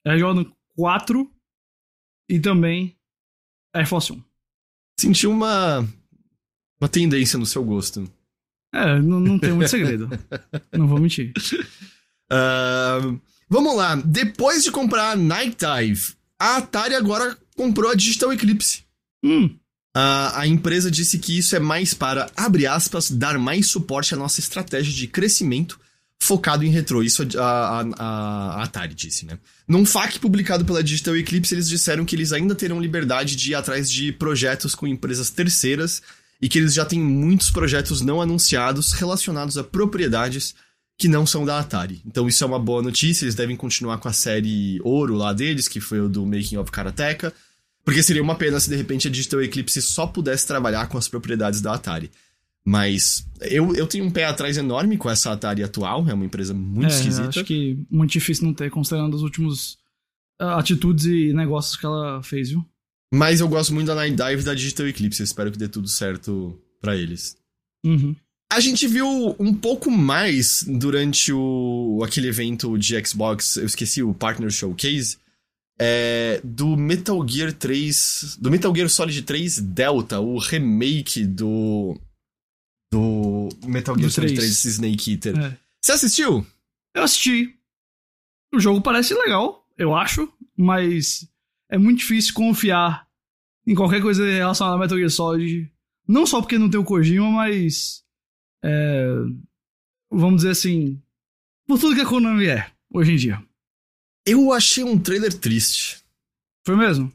[0.07, 0.45] Air Jordan
[0.77, 1.29] 4
[2.29, 2.97] e também
[3.75, 4.28] Air Force 1.
[4.99, 5.87] Senti uma
[6.81, 8.11] uma tendência no seu gosto.
[8.73, 10.09] É, não, não tem muito segredo.
[10.73, 11.33] não vou mentir.
[12.31, 13.19] Ahn,
[13.49, 13.97] vamos lá.
[13.97, 18.85] Depois de comprar a Nike Dive, a Atari agora comprou a Digital Eclipse.
[19.25, 19.51] Hum,
[19.97, 24.17] A, a empresa disse que isso é mais para, abre aspas, dar mais suporte à
[24.17, 25.81] nossa estratégia de crescimento
[26.29, 27.03] focado em retrô.
[27.03, 29.39] Isso a, a, a- Atari disse, né?
[29.67, 33.55] Num FAQ publicado pela Digital Eclipse, eles disseram que eles ainda terão liberdade de ir
[33.55, 36.03] atrás de projetos com empresas terceiras
[36.41, 40.55] e que eles já têm muitos projetos não anunciados relacionados a propriedades
[40.97, 42.03] que não são da Atari.
[42.07, 45.67] Então isso é uma boa notícia, eles devem continuar com a série Ouro lá deles,
[45.69, 47.33] que foi o do Making of Karateka,
[47.85, 51.09] porque seria uma pena se de repente a Digital Eclipse só pudesse trabalhar com as
[51.09, 52.11] propriedades da Atari.
[52.67, 56.53] Mas eu, eu tenho um pé atrás enorme com essa Atari atual, é uma empresa
[56.53, 57.29] muito é, esquisita.
[57.29, 59.79] acho que muito difícil não ter, considerando as últimas
[60.39, 62.65] ah, atitudes e negócios que ela fez, viu?
[63.13, 65.89] Mas eu gosto muito da Night Dive da Digital Eclipse, eu espero que dê tudo
[65.89, 67.37] certo pra eles.
[67.85, 68.15] Uhum.
[68.53, 74.15] A gente viu um pouco mais durante o aquele evento de Xbox, eu esqueci o
[74.15, 75.19] Partner Showcase,
[75.79, 81.99] é, do Metal Gear 3, do Metal Gear Solid 3 Delta, o remake do
[82.91, 84.63] do Metal Gear Solid 3.
[84.63, 85.39] 3 Snake Eater.
[85.39, 85.59] É.
[85.81, 86.47] Você assistiu?
[86.95, 87.55] Eu assisti.
[88.53, 91.29] O jogo parece legal, eu acho, mas
[91.71, 93.07] é muito difícil confiar
[93.67, 95.71] em qualquer coisa relacionada a Metal Gear Solid.
[96.07, 98.03] Não só porque não tem o Kojima, mas.
[98.65, 99.07] é,
[100.11, 101.01] vamos dizer assim.
[101.67, 103.45] Por tudo que a Konami é, hoje em dia.
[104.25, 106.03] Eu achei um trailer triste.
[106.65, 107.13] Foi mesmo?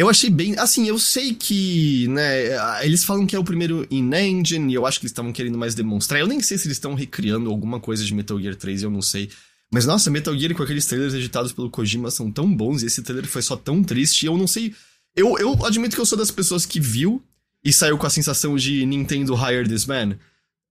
[0.00, 0.58] Eu achei bem.
[0.58, 4.98] Assim, eu sei que, né, eles falam que é o primeiro in-engine, e eu acho
[4.98, 6.18] que eles estavam querendo mais demonstrar.
[6.18, 9.02] Eu nem sei se eles estão recriando alguma coisa de Metal Gear 3, eu não
[9.02, 9.28] sei.
[9.70, 13.02] Mas nossa, Metal Gear com aqueles trailers editados pelo Kojima são tão bons, e esse
[13.02, 14.74] trailer foi só tão triste, eu não sei.
[15.14, 17.22] Eu, eu admito que eu sou das pessoas que viu
[17.62, 20.16] e saiu com a sensação de Nintendo Hire This Man.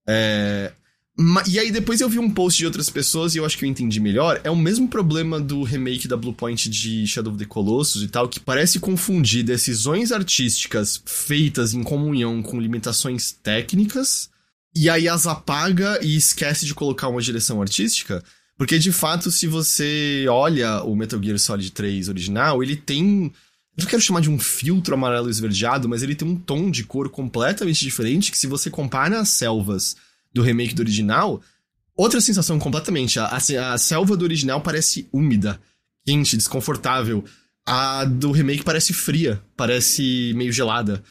[0.07, 0.71] É,
[1.47, 3.70] e aí depois eu vi um post de outras pessoas e eu acho que eu
[3.70, 4.39] entendi melhor.
[4.41, 8.30] É o mesmo problema do remake da Bluepoint de Shadow of the Colossus e tal,
[8.30, 14.30] que parece confundir decisões artísticas feitas em comunhão com limitações técnicas,
[14.74, 18.24] e aí as apaga e esquece de colocar uma direção artística.
[18.57, 23.24] Porque de fato, se você olha o Metal Gear Solid 3 original, ele tem.
[23.78, 26.84] Eu não quero chamar de um filtro amarelo esverdeado, mas ele tem um tom de
[26.84, 29.95] cor completamente diferente que se você compara as selvas
[30.34, 31.41] do remake do original,
[31.95, 33.19] outra sensação completamente.
[33.19, 35.59] A, a, a selva do original parece úmida,
[36.05, 37.23] quente, desconfortável.
[37.65, 41.03] A do remake parece fria, parece meio gelada.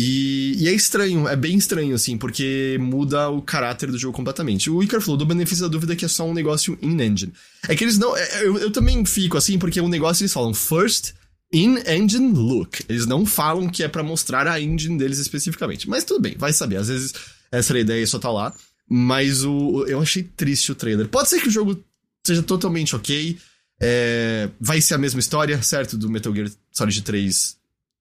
[0.00, 4.70] E, e, é estranho, é bem estranho, assim, porque muda o caráter do jogo completamente.
[4.70, 7.32] O Icar falou do benefício da dúvida que é só um negócio in-engine.
[7.68, 8.16] É que eles não.
[8.16, 11.14] É, eu, eu também fico assim, porque o negócio eles falam first
[11.52, 12.84] in-engine look.
[12.88, 15.88] Eles não falam que é para mostrar a engine deles especificamente.
[15.88, 16.76] Mas tudo bem, vai saber.
[16.76, 17.12] Às vezes
[17.50, 18.54] essa era a ideia e só tá lá.
[18.88, 21.08] Mas o, eu achei triste o trailer.
[21.08, 21.82] Pode ser que o jogo
[22.26, 23.38] seja totalmente ok.
[23.80, 25.96] É, vai ser a mesma história, certo?
[25.96, 27.56] Do Metal Gear Solid 3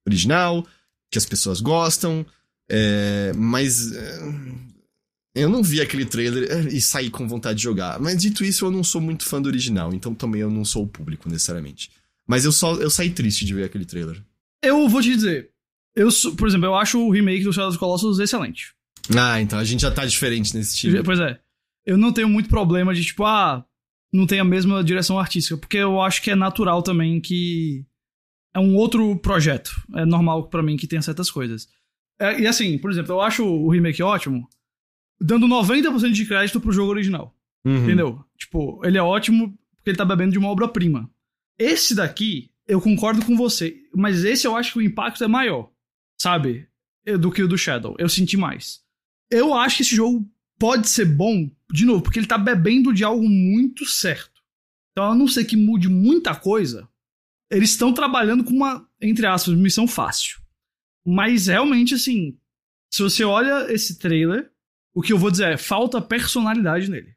[0.07, 0.65] original,
[1.11, 2.25] que as pessoas gostam.
[2.69, 3.91] É, mas.
[3.91, 4.19] É,
[5.35, 7.99] eu não vi aquele trailer é, e saí com vontade de jogar.
[7.99, 10.83] Mas dito isso, eu não sou muito fã do original, então também eu não sou
[10.83, 11.91] o público necessariamente.
[12.25, 14.21] Mas eu só eu saí triste de ver aquele trailer.
[14.61, 15.51] Eu vou te dizer.
[15.95, 18.76] Eu, por exemplo, eu acho o remake do Shadow of Colossus excelente.
[19.15, 21.03] Ah, então a gente já tá diferente nesse tipo.
[21.03, 21.39] Pois é.
[21.85, 23.65] Eu não tenho muito problema de, tipo, ah,
[24.11, 27.85] não tem a mesma direção artística, porque eu acho que é natural também que
[28.53, 29.71] é um outro projeto.
[29.95, 31.67] É normal para mim que tenha certas coisas.
[32.19, 34.47] É, e assim, por exemplo, eu acho o remake ótimo,
[35.21, 37.35] dando 90% de crédito pro jogo original.
[37.65, 37.83] Uhum.
[37.83, 38.25] Entendeu?
[38.37, 41.09] Tipo, ele é ótimo porque ele tá bebendo de uma obra-prima.
[41.57, 45.69] Esse daqui, eu concordo com você, mas esse eu acho que o impacto é maior,
[46.17, 46.67] sabe?
[47.19, 47.95] Do que o do Shadow.
[47.97, 48.81] Eu senti mais.
[49.29, 53.03] Eu acho que esse jogo pode ser bom, de novo, porque ele tá bebendo de
[53.03, 54.41] algo muito certo.
[54.91, 56.87] Então, a não ser que mude muita coisa,
[57.51, 60.39] eles estão trabalhando com uma, entre aspas, missão fácil.
[61.05, 62.37] Mas realmente, assim,
[62.91, 64.51] se você olha esse trailer,
[64.93, 67.15] o que eu vou dizer é: falta personalidade nele.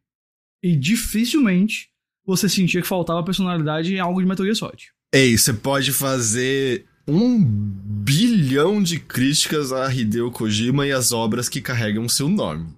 [0.62, 1.90] E dificilmente
[2.24, 4.92] você sentia que faltava personalidade em algo de Metal Gear Solid.
[5.12, 11.60] Ei, você pode fazer um bilhão de críticas a Hideo Kojima e as obras que
[11.60, 12.68] carregam seu nome.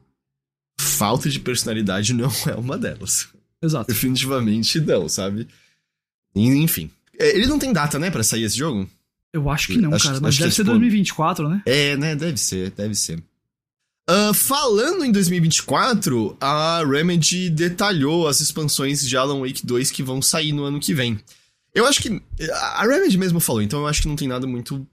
[0.81, 3.29] Falta de personalidade não é uma delas.
[3.63, 3.93] Exato.
[3.93, 5.47] Definitivamente não, sabe?
[6.35, 6.91] Enfim.
[7.19, 8.89] É, ele não tem data, né, para sair esse jogo?
[9.33, 10.21] Eu acho que não, acho, cara.
[10.21, 11.63] Mas deve ser 2024, né?
[11.65, 12.15] É, né?
[12.15, 13.23] Deve ser, deve ser.
[14.11, 20.21] Uh, falando em 2024, a Remedy detalhou as expansões de Alan Wake 2 que vão
[20.21, 21.19] sair no ano que vem.
[21.75, 22.23] Eu acho que.
[22.53, 24.87] A Remedy mesmo falou, então eu acho que não tem nada muito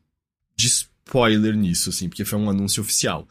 [0.56, 3.28] de spoiler nisso, assim, porque foi um anúncio oficial.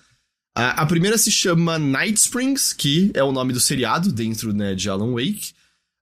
[0.55, 4.75] A, a primeira se chama Night Springs, que é o nome do seriado dentro né,
[4.75, 5.53] de Alan Wake.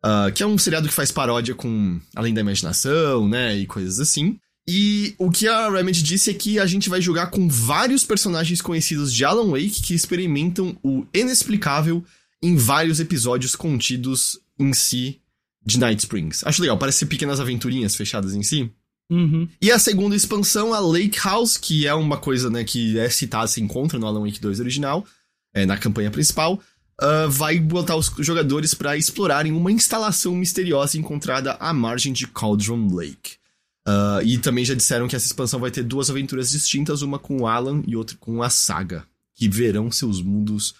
[0.04, 3.98] Uh, que é um seriado que faz paródia com Além da Imaginação, né, e coisas
[3.98, 4.38] assim.
[4.68, 8.60] E o que a Remedy disse é que a gente vai jogar com vários personagens
[8.60, 12.04] conhecidos de Alan Wake que experimentam o inexplicável
[12.42, 15.20] em vários episódios contidos em si
[15.66, 16.46] de Night Springs.
[16.46, 18.70] Acho legal, parece ser pequenas aventurinhas fechadas em si.
[19.10, 19.48] Uhum.
[19.60, 23.46] E a segunda expansão, a Lake House, que é uma coisa né, que é citada,
[23.48, 25.04] se encontra no Alan Wake 2 original,
[25.52, 26.60] é, na campanha principal,
[27.00, 32.88] uh, vai botar os jogadores para explorarem uma instalação misteriosa encontrada à margem de Cauldron
[32.92, 33.36] Lake.
[33.88, 37.42] Uh, e também já disseram que essa expansão vai ter duas aventuras distintas, uma com
[37.42, 40.74] o Alan e outra com a Saga, que verão seus mundos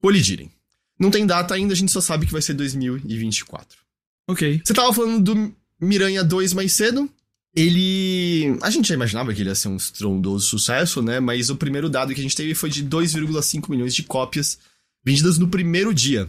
[0.00, 0.50] colidirem.
[0.98, 3.83] Não tem data ainda, a gente só sabe que vai ser 2024.
[4.28, 4.60] Ok.
[4.64, 7.08] Você tava falando do Miranha 2 mais cedo.
[7.54, 8.58] Ele.
[8.62, 11.20] A gente já imaginava que ele ia ser um estrondoso sucesso, né?
[11.20, 14.58] Mas o primeiro dado que a gente teve foi de 2,5 milhões de cópias
[15.04, 16.28] vendidas no primeiro dia.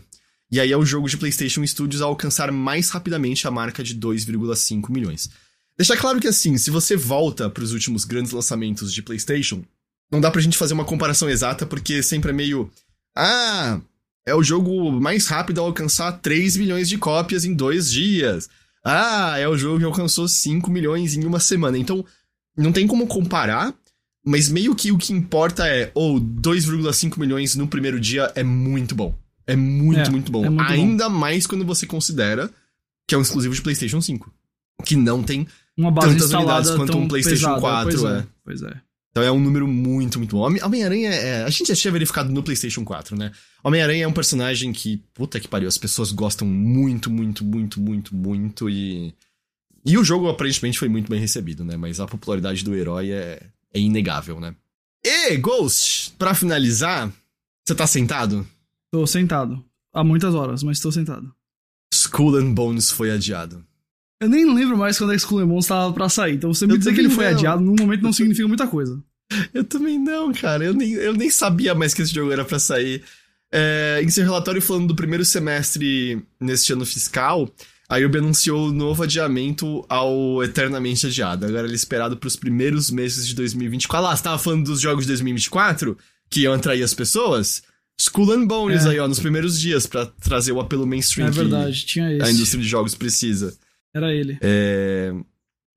[0.51, 3.95] E aí é o jogo de PlayStation Studios a alcançar mais rapidamente a marca de
[3.95, 5.29] 2,5 milhões.
[5.77, 9.63] Deixar claro que assim, se você volta para os últimos grandes lançamentos de PlayStation,
[10.11, 12.71] não dá pra gente fazer uma comparação exata porque sempre é meio.
[13.15, 13.81] Ah,
[14.26, 18.49] é o jogo mais rápido a alcançar 3 milhões de cópias em dois dias.
[18.84, 21.78] Ah, é o jogo que alcançou 5 milhões em uma semana.
[21.78, 22.05] Então,
[22.57, 23.73] não tem como comparar,
[24.26, 28.43] mas meio que o que importa é, ou oh, 2,5 milhões no primeiro dia é
[28.43, 29.15] muito bom.
[29.47, 30.43] É muito, é, muito bom.
[30.43, 31.15] É muito Ainda bom.
[31.15, 32.49] mais quando você considera
[33.07, 34.32] que é um exclusivo de PlayStation 5.
[34.84, 35.47] Que não tem
[35.78, 37.61] uma base tantas instalada unidades quanto um PlayStation pesada.
[37.61, 38.17] 4, Pois é.
[38.17, 38.26] é.
[38.43, 38.82] Pois é.
[39.18, 40.41] Então é um número muito, muito bom.
[40.41, 41.43] Homem- Homem-Aranha é.
[41.45, 43.32] A gente já tinha verificado no PlayStation 4, né?
[43.63, 44.97] Homem-Aranha é um personagem que.
[45.13, 48.70] Puta que pariu, as pessoas gostam muito, muito, muito, muito, muito.
[48.70, 49.13] E.
[49.86, 51.78] E o jogo aparentemente foi muito bem recebido, né?
[51.78, 53.41] Mas a popularidade do herói é,
[53.74, 54.53] é inegável, né?
[55.05, 57.09] E, Ghost, pra finalizar,
[57.66, 58.45] você tá sentado?
[58.91, 59.63] Tô sentado.
[59.93, 61.34] Há muitas horas, mas tô sentado.
[61.93, 63.63] Skull and Bones foi adiado.
[64.22, 66.36] Eu nem lembro mais quando a Skull and Bones tava pra sair.
[66.36, 67.32] Então você me Eu dizer que ele foi não.
[67.32, 69.01] adiado num momento não significa muita coisa.
[69.53, 70.63] Eu também não, cara.
[70.63, 73.03] Eu nem, eu nem sabia mais que esse jogo era pra sair.
[73.51, 77.49] É, em seu relatório falando do primeiro semestre neste ano fiscal,
[77.89, 81.45] a Ubi anunciou o novo adiamento ao eternamente adiado.
[81.45, 83.97] Agora ele é esperado pros primeiros meses de 2024.
[84.05, 85.97] Ah lá, você tava falando dos jogos de 2024?
[86.30, 87.63] Que iam atrair as pessoas?
[87.99, 88.89] Skull and Bones É.
[88.89, 92.28] aí, ó, nos primeiros dias, pra trazer o apelo mainstream É que verdade, tinha esse.
[92.28, 93.55] a indústria de jogos precisa.
[93.95, 94.37] Era ele.
[94.41, 95.13] É,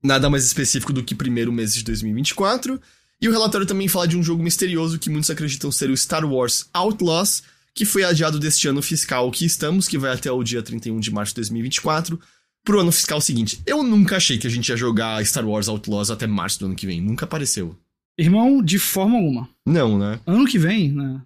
[0.03, 2.79] nada mais específico do que primeiro mês de 2024.
[3.21, 6.25] E o relatório também fala de um jogo misterioso que muitos acreditam ser o Star
[6.25, 7.43] Wars Outlaws,
[7.73, 11.11] que foi adiado deste ano fiscal que estamos, que vai até o dia 31 de
[11.11, 12.19] março de 2024,
[12.65, 13.61] pro ano fiscal seguinte.
[13.65, 16.75] Eu nunca achei que a gente ia jogar Star Wars Outlaws até março do ano
[16.75, 16.99] que vem.
[16.99, 17.73] Nunca apareceu.
[18.17, 19.47] Irmão, de forma alguma.
[19.65, 20.19] Não, né?
[20.27, 21.21] Ano que vem, né?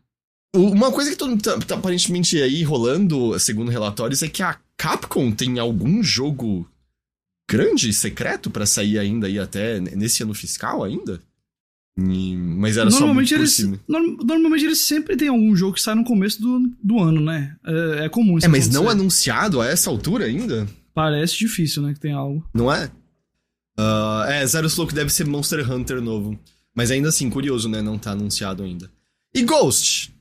[0.55, 5.31] Uma coisa que todo tá, tá aparentemente aí rolando, segundo relatórios, é que a Capcom
[5.31, 6.67] tem algum jogo
[7.49, 11.21] grande, secreto, pra sair ainda aí até nesse ano fiscal ainda.
[11.97, 13.79] E- mas era só muito Normalmente eles, cima.
[13.87, 17.55] norm- normalmente eles sempre têm algum jogo que sai no começo do, do ano, né?
[17.65, 18.99] É, é comum isso É, mas não acontecer.
[18.99, 20.67] anunciado a essa altura ainda?
[20.93, 21.93] Parece difícil, né?
[21.93, 22.43] Que tem algo.
[22.53, 22.89] Não é?
[23.77, 26.37] Ah, é, Zero Slow que deve ser Monster Hunter novo.
[26.75, 27.81] Mas ainda assim, curioso, né?
[27.81, 28.89] Não tá anunciado ainda.
[29.33, 30.11] E Ghost?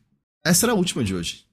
[0.44, 1.44] Essa era a última de hoje.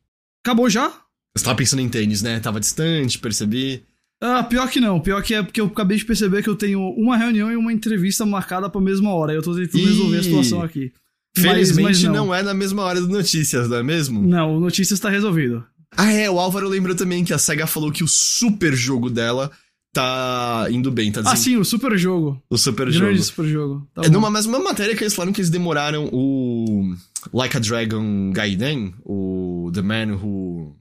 [0.43, 0.89] Acabou já?
[1.36, 2.39] Você tava pensando em tênis, né?
[2.39, 3.84] Tava distante, percebi.
[4.22, 4.99] Ah, pior que não.
[4.99, 7.72] Pior que é porque eu acabei de perceber que eu tenho uma reunião e uma
[7.72, 9.32] entrevista marcada pra mesma hora.
[9.34, 9.86] Eu tô tentando Ih.
[9.86, 10.91] resolver a situação aqui.
[11.38, 12.13] Mas- Felizmente mas não.
[12.28, 12.36] não.
[12.36, 14.22] é na mesma hora do Notícias, não é mesmo?
[14.22, 15.63] Não, o Notícias tá resolvido.
[15.95, 19.49] Ah, é, o Álvaro lembrou também que a SEGA falou que o super jogo dela
[19.93, 21.38] tá indo bem, tá Ah, dizendo?
[21.38, 22.41] sim, o super jogo.
[22.49, 23.24] o super Grande jogo.
[23.24, 23.88] super jogo.
[23.93, 26.93] Tá É numa mesma matéria que eles falaram que eles demoraram o
[27.34, 30.76] Like a Dragon Gaiden, o The Man Who,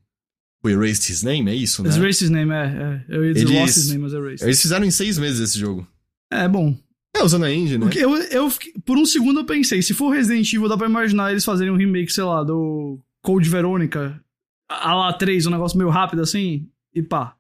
[0.75, 1.89] who Erased His Name, é isso, né?
[1.91, 3.05] It's Racist Name, é, é.
[3.16, 4.43] Eu ia dizer Eles- Lost His Name, mas é Racist.
[4.45, 5.87] Eles fizeram em seis meses esse jogo.
[6.31, 6.77] É, bom.
[7.16, 7.91] É, usando a engine, né?
[7.97, 8.53] Eu, eu,
[8.85, 11.77] por um segundo eu pensei, se for Resident Evil, dá pra imaginar eles fazerem um
[11.77, 14.21] remake, sei lá, do Code Verônica,
[14.69, 17.35] a lá 3, um negócio meio rápido assim, e pá.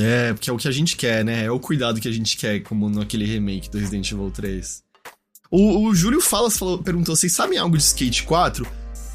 [0.00, 1.44] É, porque é o que a gente quer, né?
[1.44, 4.84] É o cuidado que a gente quer, como naquele remake do Resident Evil 3.
[5.50, 8.66] O, o Júlio Falas falou, perguntou: vocês sabem algo de Skate 4?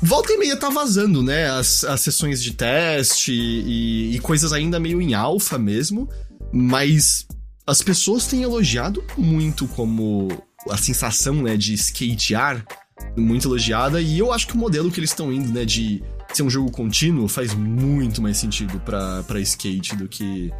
[0.06, 1.50] Volta e meia tá vazando, né?
[1.50, 6.10] As, as sessões de teste e, e coisas ainda meio em alfa mesmo.
[6.52, 7.26] Mas
[7.66, 10.28] as pessoas têm elogiado muito como
[10.70, 12.66] a sensação, né, de skatear.
[13.16, 14.02] Muito elogiada.
[14.02, 16.70] E eu acho que o modelo que eles estão indo, né, de ser um jogo
[16.70, 20.52] contínuo, faz muito mais sentido pra, pra skate do que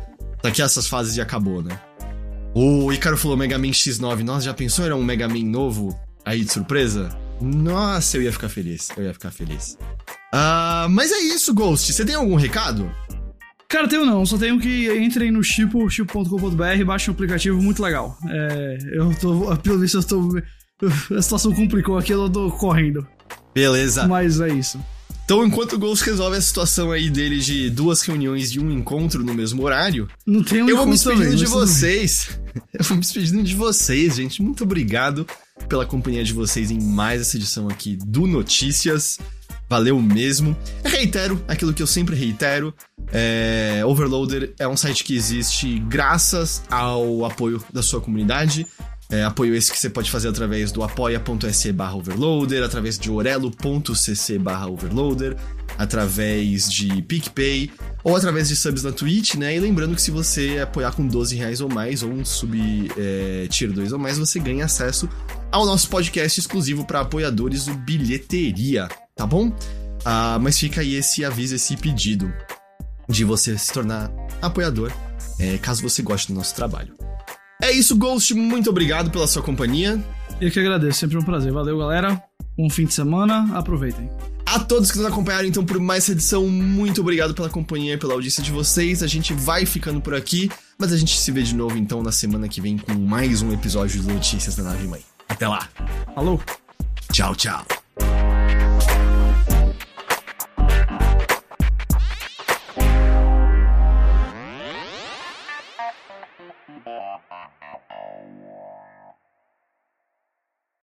[0.42, 1.78] daqui a essas fases e acabou, né?
[2.56, 4.24] O Icaro falou Mega Man X9.
[4.24, 7.23] Nossa, já pensou era um Mega Man novo aí de surpresa?
[7.44, 8.90] Nossa, eu ia ficar feliz.
[8.96, 9.78] Eu ia ficar feliz.
[10.32, 11.92] Ah, mas é isso, Ghost.
[11.92, 12.90] Você tem algum recado?
[13.68, 18.18] Cara, tenho não, só tenho que entrem no Chipo, chipo.com.br, baixem um aplicativo muito legal.
[18.30, 20.42] É, eu tô, pelo visto eu tô,
[21.16, 23.06] a situação complicou aqui, eu tô correndo.
[23.54, 24.08] Beleza.
[24.08, 24.80] Mas é isso.
[25.26, 29.24] Então, enquanto o Ghost resolve a situação aí dele de duas reuniões de um encontro
[29.24, 32.40] no mesmo horário, Não tem um eu vou me encontro também, despedindo de vocês.
[32.74, 34.42] Eu vou me despedindo de vocês, gente.
[34.42, 35.26] Muito obrigado
[35.68, 39.18] pela companhia de vocês em mais essa edição aqui do Notícias.
[39.70, 40.56] Valeu mesmo.
[40.84, 42.74] Reitero aquilo que eu sempre reitero.
[43.12, 48.68] É, Overloader é um site que existe graças ao apoio da sua comunidade.
[49.10, 54.40] É, apoio esse que você pode fazer através do apoia.se barra overloader, através de orelo.cc
[54.40, 55.36] barra overloader,
[55.78, 57.70] através de PicPay
[58.04, 59.56] ou através de subs na Twitch, né?
[59.56, 62.58] E lembrando que se você apoiar com 12 reais ou mais, ou um sub
[62.98, 65.08] é, tier 2 ou mais, você ganha acesso
[65.54, 69.56] ao nosso podcast exclusivo para apoiadores do Bilheteria, tá bom?
[70.04, 72.34] Ah, mas fica aí esse aviso, esse pedido
[73.08, 74.92] de você se tornar apoiador,
[75.40, 76.96] é, caso você goste do nosso trabalho.
[77.62, 78.34] É isso, Ghost.
[78.34, 80.04] Muito obrigado pela sua companhia.
[80.42, 81.54] Eu que agradeço, sempre um prazer.
[81.54, 82.22] Valeu, galera.
[82.58, 84.10] Bom fim de semana, aproveitem.
[84.48, 87.98] A todos que nos acompanharam, então, por mais essa edição, muito obrigado pela companhia e
[87.98, 89.04] pela audiência de vocês.
[89.04, 90.50] A gente vai ficando por aqui,
[90.80, 93.54] mas a gente se vê de novo, então, na semana que vem com mais um
[93.54, 95.13] episódio de Notícias da Nave Mãe.
[95.34, 95.68] Até lá.
[96.14, 96.40] Falou!
[97.12, 97.83] Tchau, tchau.